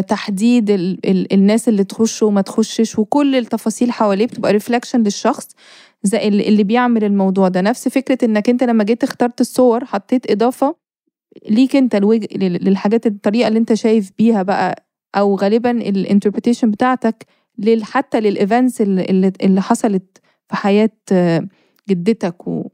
تحديد 0.07 0.69
ال 0.69 1.09
ال 1.09 1.33
الناس 1.33 1.69
اللي 1.69 1.83
تخش 1.83 2.23
وما 2.23 2.41
تخشش 2.41 2.99
وكل 2.99 3.35
التفاصيل 3.35 3.91
حواليه 3.91 4.25
بتبقى 4.25 4.51
ريفلكشن 4.51 5.03
للشخص 5.03 5.47
زي 6.03 6.27
اللي 6.27 6.63
بيعمل 6.63 7.03
الموضوع 7.03 7.47
ده. 7.47 7.61
نفس 7.61 7.87
فكرة 7.87 8.25
إنك 8.25 8.49
أنت 8.49 8.63
لما 8.63 8.83
جيت 8.83 9.03
اخترت 9.03 9.41
الصور 9.41 9.85
حطيت 9.85 10.31
إضافة 10.31 10.75
ليك 11.49 11.75
أنت 11.75 11.95
للحاجات 12.35 13.07
الطريقة 13.07 13.47
اللي 13.47 13.59
أنت 13.59 13.73
شايف 13.73 14.11
بيها 14.17 14.43
بقى 14.43 14.87
أو 15.15 15.35
غالبا 15.35 15.71
ال 15.71 15.78
interpretation 15.78 16.71
بتاعتك 16.71 17.25
حتى 17.81 18.19
لل 18.19 18.35
events 18.35 18.81
اللي, 18.81 19.05
اللي, 19.05 19.31
اللي 19.43 19.61
حصلت 19.61 20.17
في 20.49 20.55
حياة 20.55 20.89
آه، 21.11 21.47
جدتك 21.89 22.47
و... 22.47 22.67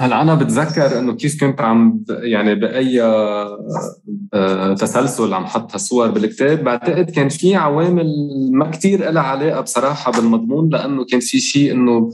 هلا 0.00 0.22
أنا 0.22 0.34
بتذكر 0.34 0.98
إنه 0.98 1.12
كيف 1.12 1.40
كنت 1.40 1.60
عم 1.60 2.04
يعني 2.08 2.54
بأي 2.54 3.02
آه، 3.02 4.74
تسلسل 4.74 5.34
عم 5.34 5.46
حط 5.46 5.72
هالصور 5.72 6.10
بالكتاب؟ 6.10 6.64
بعتقد 6.64 7.10
كان 7.10 7.28
في 7.28 7.54
عوامل 7.54 8.06
ما 8.52 8.70
كتير 8.70 9.10
لها 9.10 9.22
علاقة 9.22 9.60
بصراحة 9.60 10.12
بالمضمون 10.12 10.68
لأنه 10.68 11.04
كان 11.04 11.20
في 11.20 11.40
شيء 11.40 11.72
إنه 11.72 12.10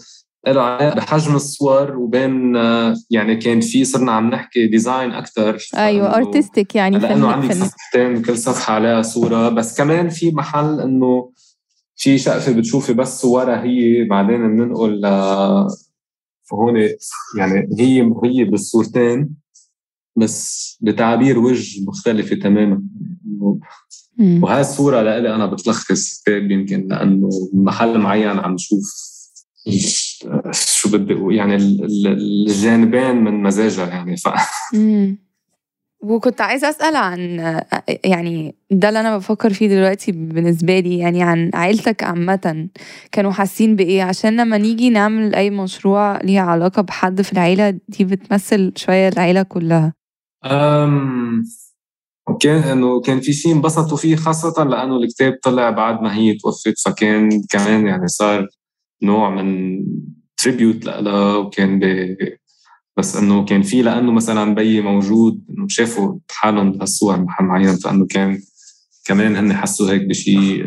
له 0.46 0.60
علاقة 0.60 0.94
بحجم 0.96 1.36
الصور 1.36 1.96
وبين 1.96 2.56
آه، 2.56 2.94
يعني 3.10 3.36
كان 3.36 3.60
في 3.60 3.84
صرنا 3.84 4.12
عم 4.12 4.30
نحكي 4.30 4.66
design 4.66 5.10
أكثر 5.10 5.58
أيوه 5.76 6.16
artistic 6.16 6.74
يعني 6.74 6.98
لأنه 6.98 7.28
عندي 7.28 7.54
صفحتين 7.54 8.22
كل 8.22 8.38
صفحة 8.38 8.74
عليها 8.74 9.02
صورة. 9.02 9.48
بس 9.48 9.78
كمان 9.78 10.08
في 10.08 10.30
محل 10.30 10.80
إنه 10.80 11.30
في 11.96 12.18
شقفة 12.18 12.52
بتشوفي 12.52 12.92
بس 12.92 13.20
صورها 13.20 13.62
هي 13.62 14.04
بعدين 14.04 14.56
بننقل 14.56 15.00
ل 16.52 16.56
هون 16.56 16.76
يعني 17.38 17.68
هي 17.78 18.12
هي 18.24 18.44
بالصورتين 18.44 19.34
بس 20.16 20.78
بتعابير 20.80 21.38
وجه 21.38 21.84
مختلفة 21.84 22.36
تماما. 22.36 22.82
وهاي 24.18 24.60
الصورة 24.60 25.02
لإلي 25.02 25.34
أنا 25.34 25.46
بتلخص 25.46 26.20
كتاب 26.22 26.50
يمكن 26.50 26.88
لأنه 26.88 27.28
محل 27.52 27.98
معين 27.98 28.38
عم 28.38 28.52
نشوف 28.54 29.08
شو 30.52 30.88
بدي 30.92 31.36
يعني 31.36 31.56
الجانبين 31.56 33.16
من 33.16 33.42
مزاجها 33.42 33.86
يعني 33.86 34.16
ف 34.16 34.28
وكنت 36.00 36.40
عايزة 36.40 36.68
أسأل 36.68 36.96
عن 36.96 37.20
يعني 38.04 38.54
ده 38.70 38.88
اللي 38.88 39.00
أنا 39.00 39.16
بفكر 39.18 39.52
فيه 39.52 39.68
دلوقتي 39.68 40.12
بالنسبة 40.12 40.80
لي 40.80 40.98
يعني 40.98 41.22
عن 41.22 41.50
عيلتك 41.54 42.02
عامة 42.02 42.68
كانوا 43.12 43.30
حاسين 43.30 43.76
بإيه 43.76 44.02
عشان 44.02 44.40
لما 44.40 44.58
نيجي 44.58 44.90
نعمل 44.90 45.34
أي 45.34 45.50
مشروع 45.50 46.18
ليه 46.22 46.40
علاقة 46.40 46.82
بحد 46.82 47.22
في 47.22 47.32
العيلة 47.32 47.70
دي 47.88 48.04
بتمثل 48.04 48.72
شوية 48.76 49.08
العيلة 49.08 49.42
كلها 49.42 49.92
أم 50.44 51.42
وكان 52.28 52.62
إنه 52.62 53.00
كان 53.00 53.20
في 53.20 53.32
شيء 53.32 53.52
انبسطوا 53.52 53.96
فيه 53.96 54.16
خاصة 54.16 54.64
لأنه 54.64 54.96
الكتاب 54.96 55.38
طلع 55.42 55.70
بعد 55.70 56.02
ما 56.02 56.16
هي 56.16 56.34
توفت 56.34 56.74
فكان 56.84 57.42
كمان 57.50 57.86
يعني 57.86 58.08
صار 58.08 58.46
نوع 59.02 59.30
من 59.30 59.78
تريبيوت 60.36 60.84
لها 60.84 61.36
وكان. 61.36 61.80
بس 62.98 63.16
إنه 63.16 63.44
كان 63.44 63.62
في 63.62 63.82
لأنه 63.82 64.12
مثلا 64.12 64.54
بيي 64.54 64.80
موجود 64.80 65.44
إنه 65.50 65.66
شافوا 65.68 66.18
حالهم 66.30 66.72
بهالصور 66.72 67.26
معين 67.40 67.76
فإنه 67.76 68.06
كان 68.06 68.40
كمان 69.04 69.36
هن 69.36 69.52
حسوا 69.54 69.90
هيك 69.90 70.02
بشيء 70.02 70.64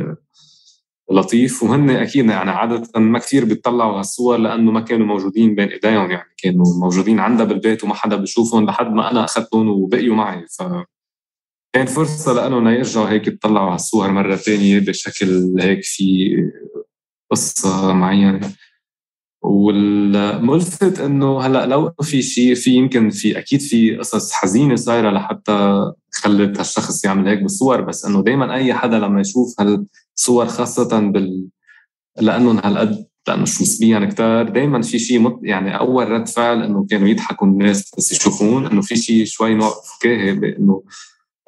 لطيف. 1.11 1.63
وهن 1.63 1.89
أكيد 1.89 2.25
يعني 2.25 2.51
عاده 2.51 2.83
ما 2.95 3.19
كثير 3.19 3.45
بيطلعوا 3.45 3.99
هالصور 3.99 4.37
لأنه 4.37 4.71
ما 4.71 4.81
كانوا 4.81 5.07
موجودين 5.07 5.55
بين 5.55 5.67
إيديهم 5.67 6.11
يعني 6.11 6.29
كانوا 6.37 6.65
موجودين 6.79 7.19
عندها 7.19 7.45
بالبيت 7.45 7.83
وما 7.83 7.93
حدا 7.93 8.15
بيشوفهم 8.15 8.65
لحد 8.65 8.93
ما 8.93 9.11
أنا 9.11 9.25
اخذتهم 9.25 9.69
وبقيوا 9.69 10.15
معي. 10.15 10.45
ف 10.47 10.63
كان 11.73 11.85
فرصة 11.85 12.33
لأنهم 12.33 12.67
يرجعوا 12.67 13.09
هيك 13.09 13.27
يطلعوا 13.27 13.67
على 13.67 13.75
الصور 13.75 14.11
مرة 14.11 14.35
ثانية 14.35 14.79
بشكل 14.79 15.55
هيك 15.59 15.83
في 15.83 16.35
قصة 17.31 17.93
معينة. 17.93 18.53
والملفت 19.41 20.99
إنه 20.99 21.41
هلأ 21.41 21.65
لو 21.65 21.93
في 22.01 22.21
شيء 22.21 22.55
في 22.55 22.71
يمكن 22.71 23.09
في 23.09 23.39
أكيد 23.39 23.61
في 23.61 23.95
قصص 23.95 24.31
حزينة 24.31 24.75
صايرة 24.75 25.11
لحتى 25.11 25.91
خلت 26.11 26.59
هالشخص 26.59 27.05
يعمل 27.05 27.27
هيك 27.27 27.41
بالصور 27.41 27.81
بس 27.81 28.05
إنه 28.05 28.23
دائما 28.23 28.55
أي 28.55 28.73
حدا 28.73 28.99
لما 28.99 29.21
يشوف 29.21 29.55
هالصور 29.59 30.45
خاصة 30.45 30.99
بال 30.99 31.47
لأنهم 32.17 32.57
هالقد 32.57 33.05
لأنه 33.27 33.45
شو 33.45 33.63
نسبيا 33.63 34.05
كتار 34.05 34.49
دائما 34.49 34.81
في 34.81 34.99
شيء 34.99 35.19
مط... 35.19 35.39
يعني 35.43 35.79
أول 35.79 36.09
رد 36.09 36.27
فعل 36.27 36.63
إنه 36.63 36.85
كانوا 36.89 37.07
يضحكوا 37.07 37.47
الناس 37.47 37.91
بس 37.97 38.11
يشوفون 38.11 38.65
إنه 38.65 38.81
في 38.81 38.95
شيء 38.95 39.25
شوي 39.25 39.53
نوع 39.53 39.73
فكاهه 39.99 40.33
بإنه 40.33 40.83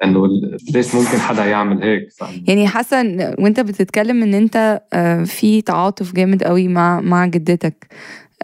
إنه 0.04 0.28
ليش 0.74 0.94
ممكن 0.94 1.18
حدا 1.18 1.44
يعمل 1.44 1.82
هيك 1.82 2.08
ف... 2.18 2.24
يعني 2.48 2.68
حاسه 2.68 2.98
وأنت 3.38 3.60
بتتكلم 3.60 4.22
إن 4.22 4.34
أنت 4.34 4.82
آه، 4.92 5.24
في 5.24 5.62
تعاطف 5.62 6.12
جامد 6.12 6.42
قوي 6.42 6.68
مع 6.68 7.00
مع 7.00 7.26
جدتك. 7.26 7.86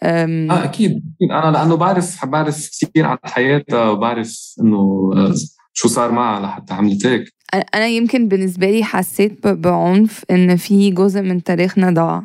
أم... 0.02 0.50
آه 0.50 0.64
أكيد 0.64 0.90
أكيد. 0.90 1.30
أنا 1.30 1.50
لأنه 1.50 1.74
بعرف 1.74 2.24
بعرف 2.24 2.70
كثير 2.82 3.06
عن 3.06 3.18
حياتها 3.24 3.90
وبعرف 3.90 4.54
إنه 4.60 5.10
آه، 5.16 5.34
شو 5.72 5.88
صار 5.88 6.12
معها 6.12 6.40
لحتى 6.40 6.74
عملت 6.74 7.06
هيك. 7.06 7.34
أنا 7.74 7.86
يمكن 7.86 8.28
بالنسبة 8.28 8.70
لي 8.70 8.84
حسيت 8.84 9.46
بعنف 9.46 10.24
إن 10.30 10.56
في 10.56 10.90
جزء 10.90 11.22
من 11.22 11.42
تاريخنا 11.42 11.90
ضاع. 11.90 12.22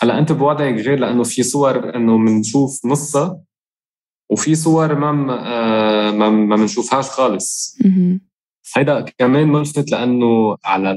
هلا 0.00 0.18
أنت 0.18 0.32
بوضعك 0.32 0.74
غير 0.74 0.98
لأنه 0.98 1.22
في 1.22 1.42
صور 1.42 1.96
إنه 1.96 2.18
بنشوف 2.18 2.86
نصها 2.86 3.40
وفي 4.30 4.54
صور 4.54 4.94
ما 4.94 5.38
آه، 5.46 6.10
ما 6.10 6.30
ما 6.30 6.56
بنشوفهاش 6.56 7.04
خالص. 7.04 7.78
هيدا 8.76 9.00
كمان 9.18 9.48
ملفت 9.48 9.90
لأنه 9.90 10.56
على 10.64 10.96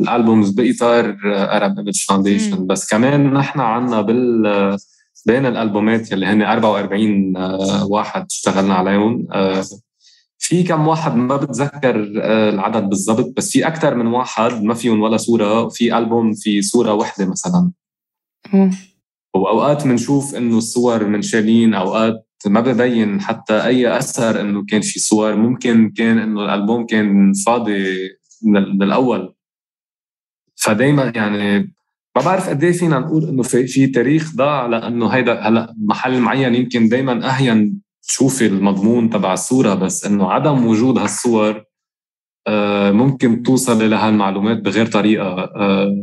ال 0.00 0.07
albums 0.07 0.50
بإطار 0.50 1.16
Arab 1.24 1.78
Image 1.78 2.04
Foundation 2.08 2.66
بس 2.66 2.90
كمان 2.90 3.32
نحن 3.32 3.60
عنا 3.60 4.00
بال 4.00 4.76
بين 5.26 5.46
الألبومات 5.46 6.12
يلي 6.12 6.26
هن 6.26 6.42
44 6.42 7.36
آه، 7.36 7.86
واحد 7.86 8.26
اشتغلنا 8.30 8.74
عليهم 8.74 9.26
آه، 9.32 9.64
في 10.38 10.62
كم 10.62 10.88
واحد 10.88 11.16
ما 11.16 11.36
بتذكر 11.36 12.12
آه، 12.22 12.50
العدد 12.50 12.88
بالضبط 12.88 13.36
بس 13.36 13.50
في 13.50 13.66
أكثر 13.66 13.94
من 13.94 14.06
واحد 14.06 14.62
ما 14.62 14.74
فيهم 14.74 15.02
ولا 15.02 15.16
صورة 15.16 15.62
وفي 15.62 15.98
ألبوم 15.98 16.32
في 16.34 16.62
صورة 16.62 16.94
وحدة 16.94 17.26
مثلا. 17.26 17.70
وأوقات 19.34 19.86
بنشوف 19.86 20.34
إنه 20.34 20.58
الصور 20.58 21.06
منشالين 21.06 21.74
أوقات 21.74 22.29
ما 22.46 22.60
ببين 22.60 23.20
حتى 23.20 23.64
أي 23.64 23.98
أثر 23.98 24.40
إنه 24.40 24.64
كان 24.64 24.80
في 24.80 25.00
صور. 25.00 25.36
ممكن 25.36 25.92
كان 25.96 26.18
إنه 26.18 26.44
الألبوم 26.44 26.86
كان 26.86 27.32
فاضي 27.46 28.08
من 28.42 28.82
الأول 28.82 29.34
فدايما 30.56 31.12
يعني 31.14 31.58
ما 32.16 32.22
بعرف 32.22 32.48
قد 32.48 32.64
إيه 32.64 32.72
فينا 32.72 32.98
نقول 32.98 33.24
إنه 33.24 33.42
في 33.42 33.66
في 33.66 33.86
تاريخ 33.86 34.34
ضاع 34.36 34.66
لأنه 34.66 35.08
هيدا 35.08 35.40
هلأ 35.40 35.74
محل 35.78 36.20
معين 36.20 36.54
يمكن 36.54 36.88
دائما 36.88 37.28
اهين 37.30 37.80
تشوفي 38.02 38.46
المضمون 38.46 39.10
تبع 39.10 39.32
الصورة 39.32 39.74
بس 39.74 40.04
إنه 40.06 40.32
عدم 40.32 40.66
وجود 40.66 40.98
هالصور 40.98 41.64
آه، 42.46 42.90
ممكن 42.90 43.42
توصل 43.42 43.90
لهالمعلومات 43.90 44.60
بغير 44.60 44.86
طريقة. 44.86 45.26
آه، 45.26 45.96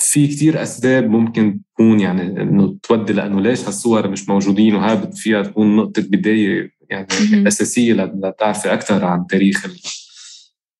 في 0.00 0.26
كتير 0.26 0.62
أسباب 0.62 1.10
ممكن 1.10 1.60
تكون 1.74 2.00
يعني 2.00 2.42
إنه 2.42 2.76
تودي 2.82 3.12
لأنه 3.12 3.40
ليش 3.40 3.64
هالصور 3.64 4.08
مش 4.08 4.28
موجودين 4.28 4.74
وهذا 4.74 5.10
فيها 5.10 5.42
تكون 5.42 5.76
نقطة 5.76 6.02
بداية 6.02 6.70
يعني 6.90 7.06
أساسية 7.48 7.92
لتعرفي 7.92 8.72
أكثر 8.72 9.04
عن 9.04 9.26
تاريخ 9.26 9.66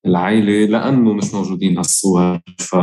العائله 0.06 0.66
لأنه 0.66 1.12
مش 1.12 1.34
موجودين 1.34 1.78
هالصور 1.78 2.40
ف 2.58 2.76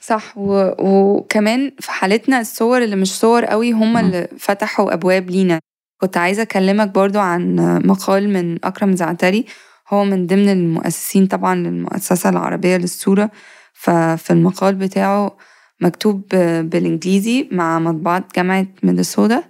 صح 0.00 0.38
و... 0.38 0.70
وكمان 0.78 1.72
في 1.80 1.90
حالتنا 1.90 2.40
الصور 2.40 2.82
اللي 2.82 2.96
مش 2.96 3.18
صور 3.18 3.44
قوي 3.44 3.72
هم 3.72 3.96
اللي 3.96 4.28
فتحوا 4.38 4.94
أبواب 4.94 5.30
لينا. 5.30 5.60
كنت 6.00 6.16
عايزة 6.16 6.42
أكلمك 6.42 6.88
برضو 6.88 7.18
عن 7.18 7.56
مقال 7.84 8.32
من 8.32 8.64
أكرم 8.64 8.96
زعتري 8.96 9.44
هو 9.88 10.04
من 10.04 10.26
ضمن 10.26 10.48
المؤسسين 10.48 11.26
طبعا 11.26 11.54
للمؤسسة 11.54 12.30
العربية 12.30 12.76
للصورة. 12.76 13.30
ففي 13.72 14.30
المقال 14.30 14.74
بتاعه 14.74 15.36
مكتوب 15.82 16.22
بالإنجليزي 16.62 17.48
مع 17.52 17.78
مطبعة 17.78 18.24
جامعة 18.36 18.66
مينيسوتا 18.82 19.42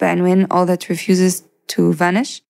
بعنوان 0.00 0.46
All 0.46 0.68
That 0.68 0.94
Refuses 0.94 1.42
to 1.72 1.98
Vanish. 2.00 2.42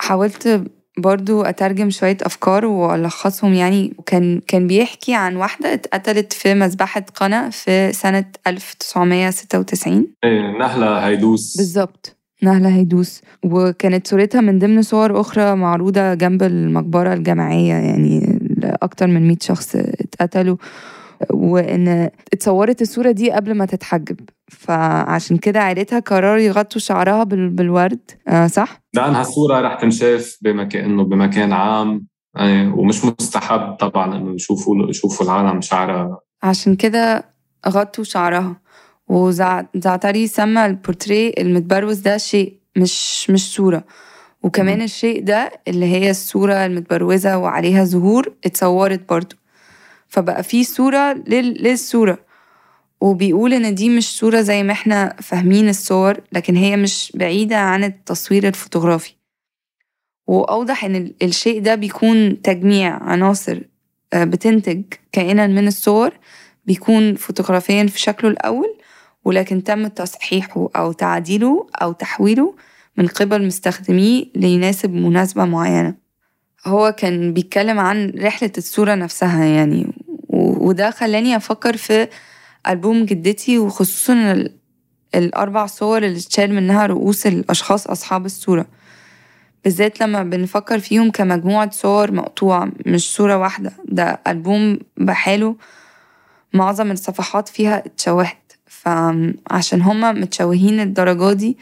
حاولت 0.00 0.64
برضو 0.98 1.42
أترجم 1.42 1.90
شوية 1.90 2.16
أفكار 2.22 2.66
وألخصهم 2.66 3.54
يعني 3.54 3.94
وكان 3.98 4.40
كان 4.46 4.66
بيحكي 4.66 5.14
عن 5.14 5.36
واحدة 5.36 5.74
اتقتلت 5.74 6.32
في 6.32 6.54
مذبحة 6.54 7.04
قنا 7.14 7.50
في 7.50 7.92
سنة 7.92 8.24
1996 8.46 10.06
إيه 10.24 10.58
نهلة 10.58 11.06
هيدوس. 11.06 11.56
بالظبط. 11.56 12.16
نهلة 12.42 12.68
هيدوس. 12.76 13.22
وكانت 13.44 14.06
صورتها 14.06 14.40
من 14.40 14.58
ضمن 14.58 14.82
صور 14.82 15.20
أخرى 15.20 15.56
معروضة 15.56 16.14
جنب 16.14 16.42
المقبرة 16.42 17.12
الجماعية 17.14 17.74
يعني 17.74 18.38
أكتر 18.64 19.06
من 19.06 19.28
100 19.28 19.36
شخص 19.40 19.76
اتقتلوا. 19.76 20.56
وإن 21.30 22.10
اتصورت 22.32 22.82
الصورة 22.82 23.10
دي 23.10 23.30
قبل 23.30 23.54
ما 23.54 23.66
تتحجب. 23.66 24.20
فعشان 24.50 25.36
كده 25.36 25.60
عيلتها 25.60 25.98
قرروا 25.98 26.38
يغطوا 26.38 26.80
شعرها 26.80 27.24
بالورد. 27.24 28.10
آه 28.28 28.46
صح؟ 28.46 28.82
لأن 28.94 29.14
هالصورة 29.14 29.60
رح 29.60 29.80
تنشاف 29.80 30.38
بمكان 30.42 30.84
انه 30.84 31.04
بمكان 31.04 31.52
عام. 31.52 32.06
آه، 32.36 32.74
ومش 32.76 33.04
مستحب 33.04 33.74
طبعا 33.80 34.16
إنه 34.16 34.34
يشوفوا 34.34 34.88
يشوفوا 34.88 35.26
العالم 35.26 35.60
شعرها. 35.60 36.20
عشان 36.42 36.76
كده 36.76 37.24
غطوا 37.68 38.04
شعرها. 38.04 38.56
وزعتري 39.08 40.26
سمى 40.26 40.66
البورتريه 40.66 41.32
المتبروز 41.38 41.98
ده 41.98 42.16
شيء 42.16 42.58
مش 42.76 43.30
مش 43.30 43.54
صورة. 43.54 43.84
وكمان 44.42 44.82
الشيء 44.82 45.24
ده 45.24 45.50
اللي 45.68 45.86
هي 45.86 46.10
الصورة 46.10 46.54
المتبروزة 46.66 47.38
وعليها 47.38 47.84
زهور 47.84 48.32
اتصورت 48.44 49.08
برضو. 49.08 49.36
فبقى 50.12 50.42
في 50.42 50.64
صورة 50.64 51.12
للصورة. 51.12 52.18
وبيقول 53.00 53.52
إن 53.52 53.74
دي 53.74 53.88
مش 53.88 54.18
صورة 54.18 54.40
زي 54.40 54.62
ما 54.62 54.72
إحنا 54.72 55.16
فاهمين 55.22 55.68
الصور 55.68 56.20
لكن 56.32 56.56
هي 56.56 56.76
مش 56.76 57.12
بعيدة 57.14 57.56
عن 57.56 57.84
التصوير 57.84 58.48
الفوتوغرافي. 58.48 59.14
وأوضح 60.26 60.84
إن 60.84 61.12
الشيء 61.22 61.60
ده 61.62 61.74
بيكون 61.74 62.42
تجميع 62.42 63.02
عناصر 63.02 63.60
آه، 64.12 64.24
بتنتج 64.24 64.82
كائنا 65.12 65.46
من 65.46 65.66
الصور 65.66 66.10
بيكون 66.66 67.14
فوتوغرافيا 67.14 67.86
في 67.86 68.00
شكله 68.00 68.30
الأول 68.30 68.78
ولكن 69.24 69.64
تم 69.64 69.86
تصحيحه 69.86 70.68
أو 70.76 70.92
تعديله 70.92 71.66
أو 71.82 71.92
تحويله 71.92 72.54
من 72.96 73.06
قبل 73.06 73.46
مستخدميه 73.46 74.24
ليناسب 74.34 74.94
مناسبة 74.94 75.44
معينة. 75.44 76.02
هو 76.66 76.92
كان 76.98 77.32
بيتكلم 77.32 77.78
عن 77.78 78.10
رحلة 78.18 78.52
الصورة 78.58 78.94
نفسها 78.94 79.44
يعني 79.44 79.92
وده 80.42 80.90
خلاني 80.90 81.36
أفكر 81.36 81.76
في 81.76 82.08
ألبوم 82.68 83.04
جدتي 83.04 83.58
وخصوصا 83.58 84.44
الأربع 85.14 85.66
صور 85.66 86.02
اللي 86.02 86.18
اتشال 86.18 86.54
منها 86.54 86.86
رؤوس 86.86 87.26
الأشخاص 87.26 87.86
أصحاب 87.86 88.26
الصورة. 88.26 88.66
بالذات 89.64 90.00
لما 90.00 90.22
بنفكر 90.22 90.78
فيهم 90.78 91.10
كمجموعة 91.10 91.70
صور 91.70 92.12
مقطوعة 92.12 92.72
مش 92.86 93.14
صورة 93.14 93.36
واحدة. 93.36 93.72
ده 93.84 94.20
ألبوم 94.26 94.78
بحاله 94.96 95.56
معظم 96.54 96.90
الصفحات 96.90 97.48
فيها 97.48 97.86
اتشوهت. 97.86 98.52
فعشان 98.66 99.82
هما 99.82 100.12
متشوهين 100.12 100.80
الدرجة 100.80 101.32
دي 101.32 101.58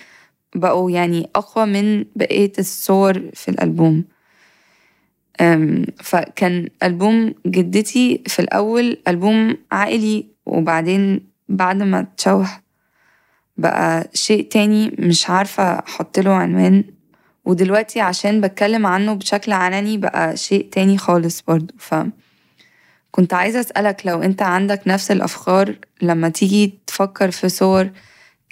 بقوا 0.54 0.90
يعني 0.90 1.30
أقوى 1.36 1.66
من 1.66 2.04
بقية 2.16 2.52
الصور 2.58 3.22
في 3.34 3.48
الألبوم. 3.50 4.04
فكان 6.02 6.68
ألبوم 6.82 7.34
جدتي 7.46 8.22
في 8.26 8.38
الأول 8.38 8.98
ألبوم 9.08 9.56
عائلي 9.72 10.26
وبعدين 10.46 11.26
بعد 11.48 11.82
ما 11.82 12.00
اتشوه 12.00 12.48
بقى 13.56 14.10
شيء 14.14 14.48
تاني 14.48 14.96
مش 14.98 15.30
عارفة 15.30 15.62
أحط 15.78 16.18
له 16.18 16.32
عنوان. 16.32 16.84
ودلوقتي 17.44 18.00
عشان 18.00 18.40
بتكلم 18.40 18.86
عنه 18.86 19.14
بشكل 19.14 19.52
علني 19.52 19.96
بقى 19.98 20.36
شيء 20.36 20.68
تاني 20.72 20.98
خالص 20.98 21.42
برضو. 21.42 21.74
ف 21.78 21.94
كنت 23.10 23.34
عايزة 23.34 23.60
أسألك 23.60 24.02
لو 24.06 24.22
أنت 24.22 24.42
عندك 24.42 24.80
نفس 24.86 25.10
الأفكار 25.10 25.74
لما 26.02 26.28
تيجي 26.28 26.78
تفكر 26.86 27.30
في 27.30 27.48
صور 27.48 27.90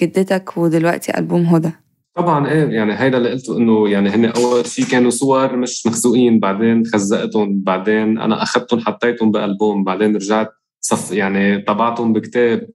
جدتك 0.00 0.56
ودلوقتي 0.56 1.18
ألبوم 1.18 1.44
هدى. 1.46 1.70
طبعا 2.18 2.48
إيه 2.48 2.64
يعني 2.64 2.92
هيدا 2.94 3.18
اللي 3.18 3.30
قلته 3.30 3.56
إنه 3.56 3.88
يعني 3.88 4.10
هن 4.10 4.24
أول 4.24 4.66
شيء 4.66 4.84
كانوا 4.84 5.10
صور 5.10 5.56
مش 5.56 5.86
مخزوقين 5.86 6.40
بعدين 6.40 6.86
خزقتهم 6.86 7.60
بعدين 7.60 8.18
أنا 8.18 8.42
اخذتهم 8.42 8.80
حطيتهم 8.80 9.30
بألبوم 9.30 9.84
بعدين 9.84 10.16
رجعت 10.16 10.48
صف 10.80 11.12
يعني 11.12 11.58
طبعتهم 11.58 12.12
بكتاب. 12.12 12.68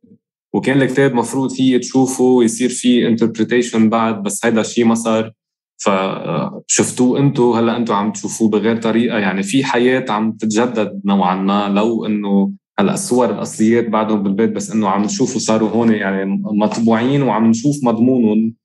وكان 0.53 0.82
الكتاب 0.82 1.13
مفروض 1.13 1.51
فيه 1.51 1.77
تشوفه 1.77 2.23
ويصير 2.23 2.69
فيه 2.69 3.08
انتربريتيشن 3.08 3.89
بعد 3.89 4.23
بس 4.23 4.45
هيدا 4.45 4.62
الشيء 4.62 4.86
ما 4.86 4.95
صار. 4.95 5.32
فشفتوه 5.77 7.19
أنتم 7.19 7.43
هلأ 7.43 7.77
أنتم 7.77 7.93
عم 7.93 8.12
تشوفوه 8.12 8.49
بغير 8.49 8.82
طريقة. 8.82 9.17
يعني 9.17 9.43
في 9.43 9.63
حياة 9.63 10.06
عم 10.10 10.32
تتجدد 10.32 11.01
نوعا 11.06 11.36
ما 11.36 11.69
لو 11.69 12.06
إنه 12.06 12.51
هلأ 12.79 12.93
الصور 12.93 13.29
الأصليات 13.29 13.89
بعدهم 13.89 14.23
بالبيت 14.23 14.49
بس 14.51 14.71
إنه 14.71 14.89
عم 14.89 15.03
نشوفه 15.03 15.39
صاروا 15.39 15.69
هون 15.69 15.93
يعني 15.93 16.41
مطبوعين 16.43 17.21
وعم 17.23 17.45
نشوف 17.45 17.75
مضمونهم. 17.84 18.62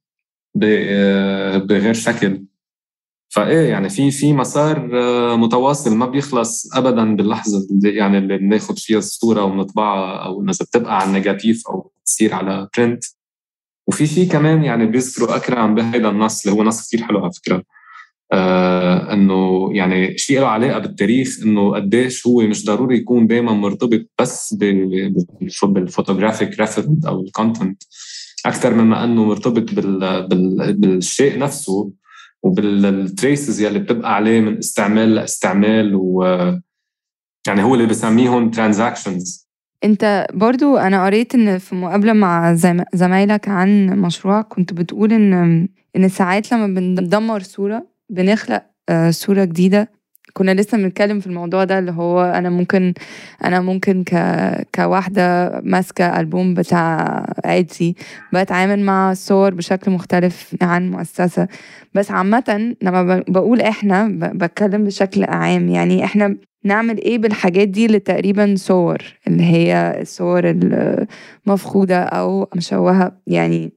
بغير 0.55 1.95
شكل. 1.95 2.45
فإيه 3.31 3.69
يعني 3.69 3.89
في 3.89 4.11
في 4.11 4.33
مسار 4.33 4.91
آه، 4.95 5.37
متواصل 5.37 5.97
ما 5.97 6.07
بيخلص 6.07 6.77
ابدا 6.77 7.17
باللحظة 7.17 7.67
اللي 7.71 7.95
يعني 7.95 8.19
اللي 8.19 8.39
بناخذ 8.39 8.77
فيها 8.77 8.99
الصورة 8.99 9.43
ونطبعها 9.45 10.25
أو 10.27 10.43
إذا 10.43 10.65
بتبقى 10.65 10.97
على 10.97 11.09
ال 11.09 11.15
negative 11.15 11.69
أو 11.69 11.93
تصير 12.05 12.35
على 12.35 12.69
print 12.79 13.05
وفي 13.89 14.07
شيء 14.07 14.29
كمان 14.29 14.65
يعني 14.65 14.87
بيذكروا 14.87 15.37
أكرم 15.37 15.75
بهذا 15.75 16.09
النص 16.09 16.47
اللي 16.47 16.59
هو 16.59 16.65
نص 16.65 16.89
كثير 16.89 17.03
حلو 17.07 17.19
على 17.19 17.33
فكرة. 17.33 17.63
آه 18.33 19.13
إنه 19.13 19.71
يعني 19.73 20.19
شيء 20.19 20.41
له 20.41 20.47
علاقة 20.47 20.79
بالتاريخ 20.79 21.39
إنه 21.43 21.75
قديش 21.75 22.27
هو 22.27 22.41
مش 22.41 22.65
ضروري 22.65 22.97
يكون 22.97 23.27
دائما 23.27 23.53
مرتبط 23.53 24.07
بس 24.21 24.55
بال 25.63 25.77
photographic 25.77 26.61
referent 26.61 27.07
أو 27.07 27.21
ال 27.21 27.28
content 27.28 27.83
أكثر 28.49 28.75
مما 28.75 29.05
أنه 29.05 29.25
مرتبط 29.25 29.75
بال 29.75 30.29
بال 30.29 30.73
بالشيء 30.73 31.39
نفسه 31.39 31.93
وبال 32.43 32.82
traces 32.82 33.61
يلي 33.61 33.79
بتبقى 33.79 34.15
عليه 34.15 34.41
من 34.41 34.59
استعمال 34.59 35.15
لاستعمال 35.15 35.95
و 35.95 36.23
يعني 37.47 37.63
هو 37.63 37.75
اللي 37.75 37.87
بسميهم 37.87 38.51
transactions 38.51 39.49
أنت 39.85 40.27
برضو 40.35 40.77
أنا 40.77 41.05
قريت 41.07 41.35
إن 41.35 41.59
في 41.59 41.75
مقابلة 41.75 42.13
مع 42.13 42.55
زمايلك 42.95 43.49
عن 43.49 43.87
مشروع 43.87 44.43
كنت 44.43 44.73
بتقول 44.73 45.13
إن 45.13 45.69
إن 45.97 46.09
ساعات 46.09 46.53
لما 46.53 46.67
بندمر 46.67 47.43
صورة 47.43 47.87
بنخلق 48.11 48.63
آه، 48.89 49.11
صورة 49.11 49.45
جديدة 49.45 49.91
كنا 50.39 50.55
لسه 50.55 50.79
بنتكلم 50.79 51.21
في 51.21 51.27
الموضوع 51.27 51.65
ده 51.65 51.79
اللي 51.79 51.93
هو 51.93 52.21
أنا 52.23 52.51
ممكن 52.51 52.95
أنا 53.45 53.61
ممكن 53.61 54.05
ك 54.05 54.15
كواحدة 54.75 55.61
ماسكة 55.65 56.21
ألبوم 56.21 56.55
بتاع 56.55 57.27
عيدتي 57.45 57.95
بتعامل 58.33 58.81
مع 58.85 59.13
الصور 59.13 59.55
بشكل 59.55 59.91
مختلف 59.91 60.55
عن 60.63 60.91
مؤسسة. 60.91 61.49
بس 61.95 62.11
عامة 62.11 62.75
لما 62.83 63.23
بقول 63.29 63.61
إحنا 63.61 64.09
بتكلم 64.35 64.85
بشكل 64.85 65.25
عام 65.25 65.69
يعني 65.69 66.05
إحنا 66.05 66.37
نعمل 66.65 66.99
إيه 67.03 67.19
بالحاجات 67.19 67.69
دي 67.69 67.87
اللي 67.87 67.99
تقريبا 67.99 68.55
صور 68.57 68.99
اللي 69.27 69.43
هي 69.43 69.99
الصور 70.01 70.43
المفقودة 71.47 72.03
أو 72.03 72.49
مشوهة؟ 72.57 73.13
يعني 73.27 73.73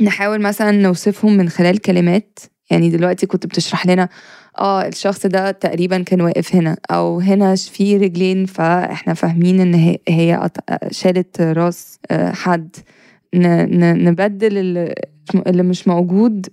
نحاول 0.00 0.40
مثلا 0.40 0.70
نوصفهم 0.70 1.36
من 1.36 1.48
خلال 1.48 1.78
كلمات 1.78 2.38
يعني 2.70 2.90
دلوقتي 2.90 3.26
كنت 3.26 3.46
بتشرح 3.46 3.86
لنا 3.86 4.08
آه 4.58 4.86
الشخص 4.86 5.26
ده 5.26 5.50
تقريبا 5.50 6.02
كان 6.02 6.20
واقف 6.20 6.54
هنا 6.56 6.76
أو 6.90 7.20
هنا 7.20 7.54
في 7.54 7.96
رجلين 7.96 8.46
فإحنا 8.46 9.14
فاهمين 9.14 9.60
إن 9.60 9.74
هي 10.08 10.50
شالت 10.90 11.40
راس 11.40 11.98
آه، 12.10 12.32
حد. 12.32 12.76
نبدل 13.34 14.56
اللي 15.46 15.62
مش 15.62 15.88
موجود 15.88 16.46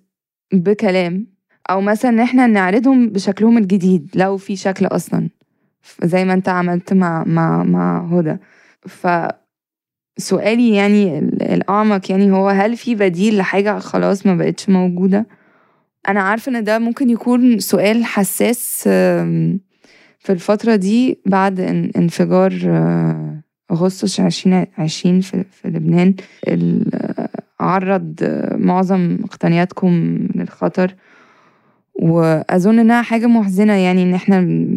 بكلام 0.53 1.27
أو 1.69 1.81
مثلا 1.81 2.11
إن 2.11 2.19
إحنا 2.19 2.47
نعرضهم 2.47 3.09
بشكلهم 3.09 3.57
الجديد 3.57 4.09
لو 4.15 4.37
في 4.37 4.55
شكل 4.55 4.85
أصلا 4.85 5.29
زي 6.03 6.25
ما 6.25 6.33
أنت 6.33 6.49
عملت 6.49 6.93
مع 6.93 7.23
مع 7.27 7.63
مع 7.63 8.05
هدى. 8.05 8.37
ف 8.87 9.07
سؤالي 10.17 10.75
يعني 10.75 11.19
الأعمق 11.19 12.11
يعني 12.11 12.31
هو 12.31 12.49
هل 12.49 12.77
في 12.77 12.95
بديل 12.95 13.37
لحاجة 13.37 13.79
خلاص 13.79 14.25
ما 14.25 14.35
بقتش 14.35 14.69
موجودة؟ 14.69 15.25
أنا 16.07 16.21
عارفة 16.21 16.49
إن 16.49 16.63
ده 16.63 16.79
ممكن 16.79 17.09
يكون 17.09 17.59
سؤال 17.59 18.05
حساس 18.05 18.83
في 20.19 20.29
الفترة 20.31 20.75
دي 20.75 21.19
بعد 21.25 21.59
انفجار 21.97 22.59
آه، 22.65 23.41
أغسطس 23.71 24.19
2020 24.19 25.21
في, 25.21 25.43
في 25.51 25.67
لبنان 25.67 26.15
عرض 27.59 28.15
معظم 28.55 29.17
مقتنياتكم 29.21 30.19
للخطر. 30.35 30.95
وأظن 31.95 32.79
إنها 32.79 33.01
حاجة 33.01 33.27
محزنة 33.27 33.73
يعني 33.73 34.03
إن 34.03 34.13
إحنا 34.13 34.67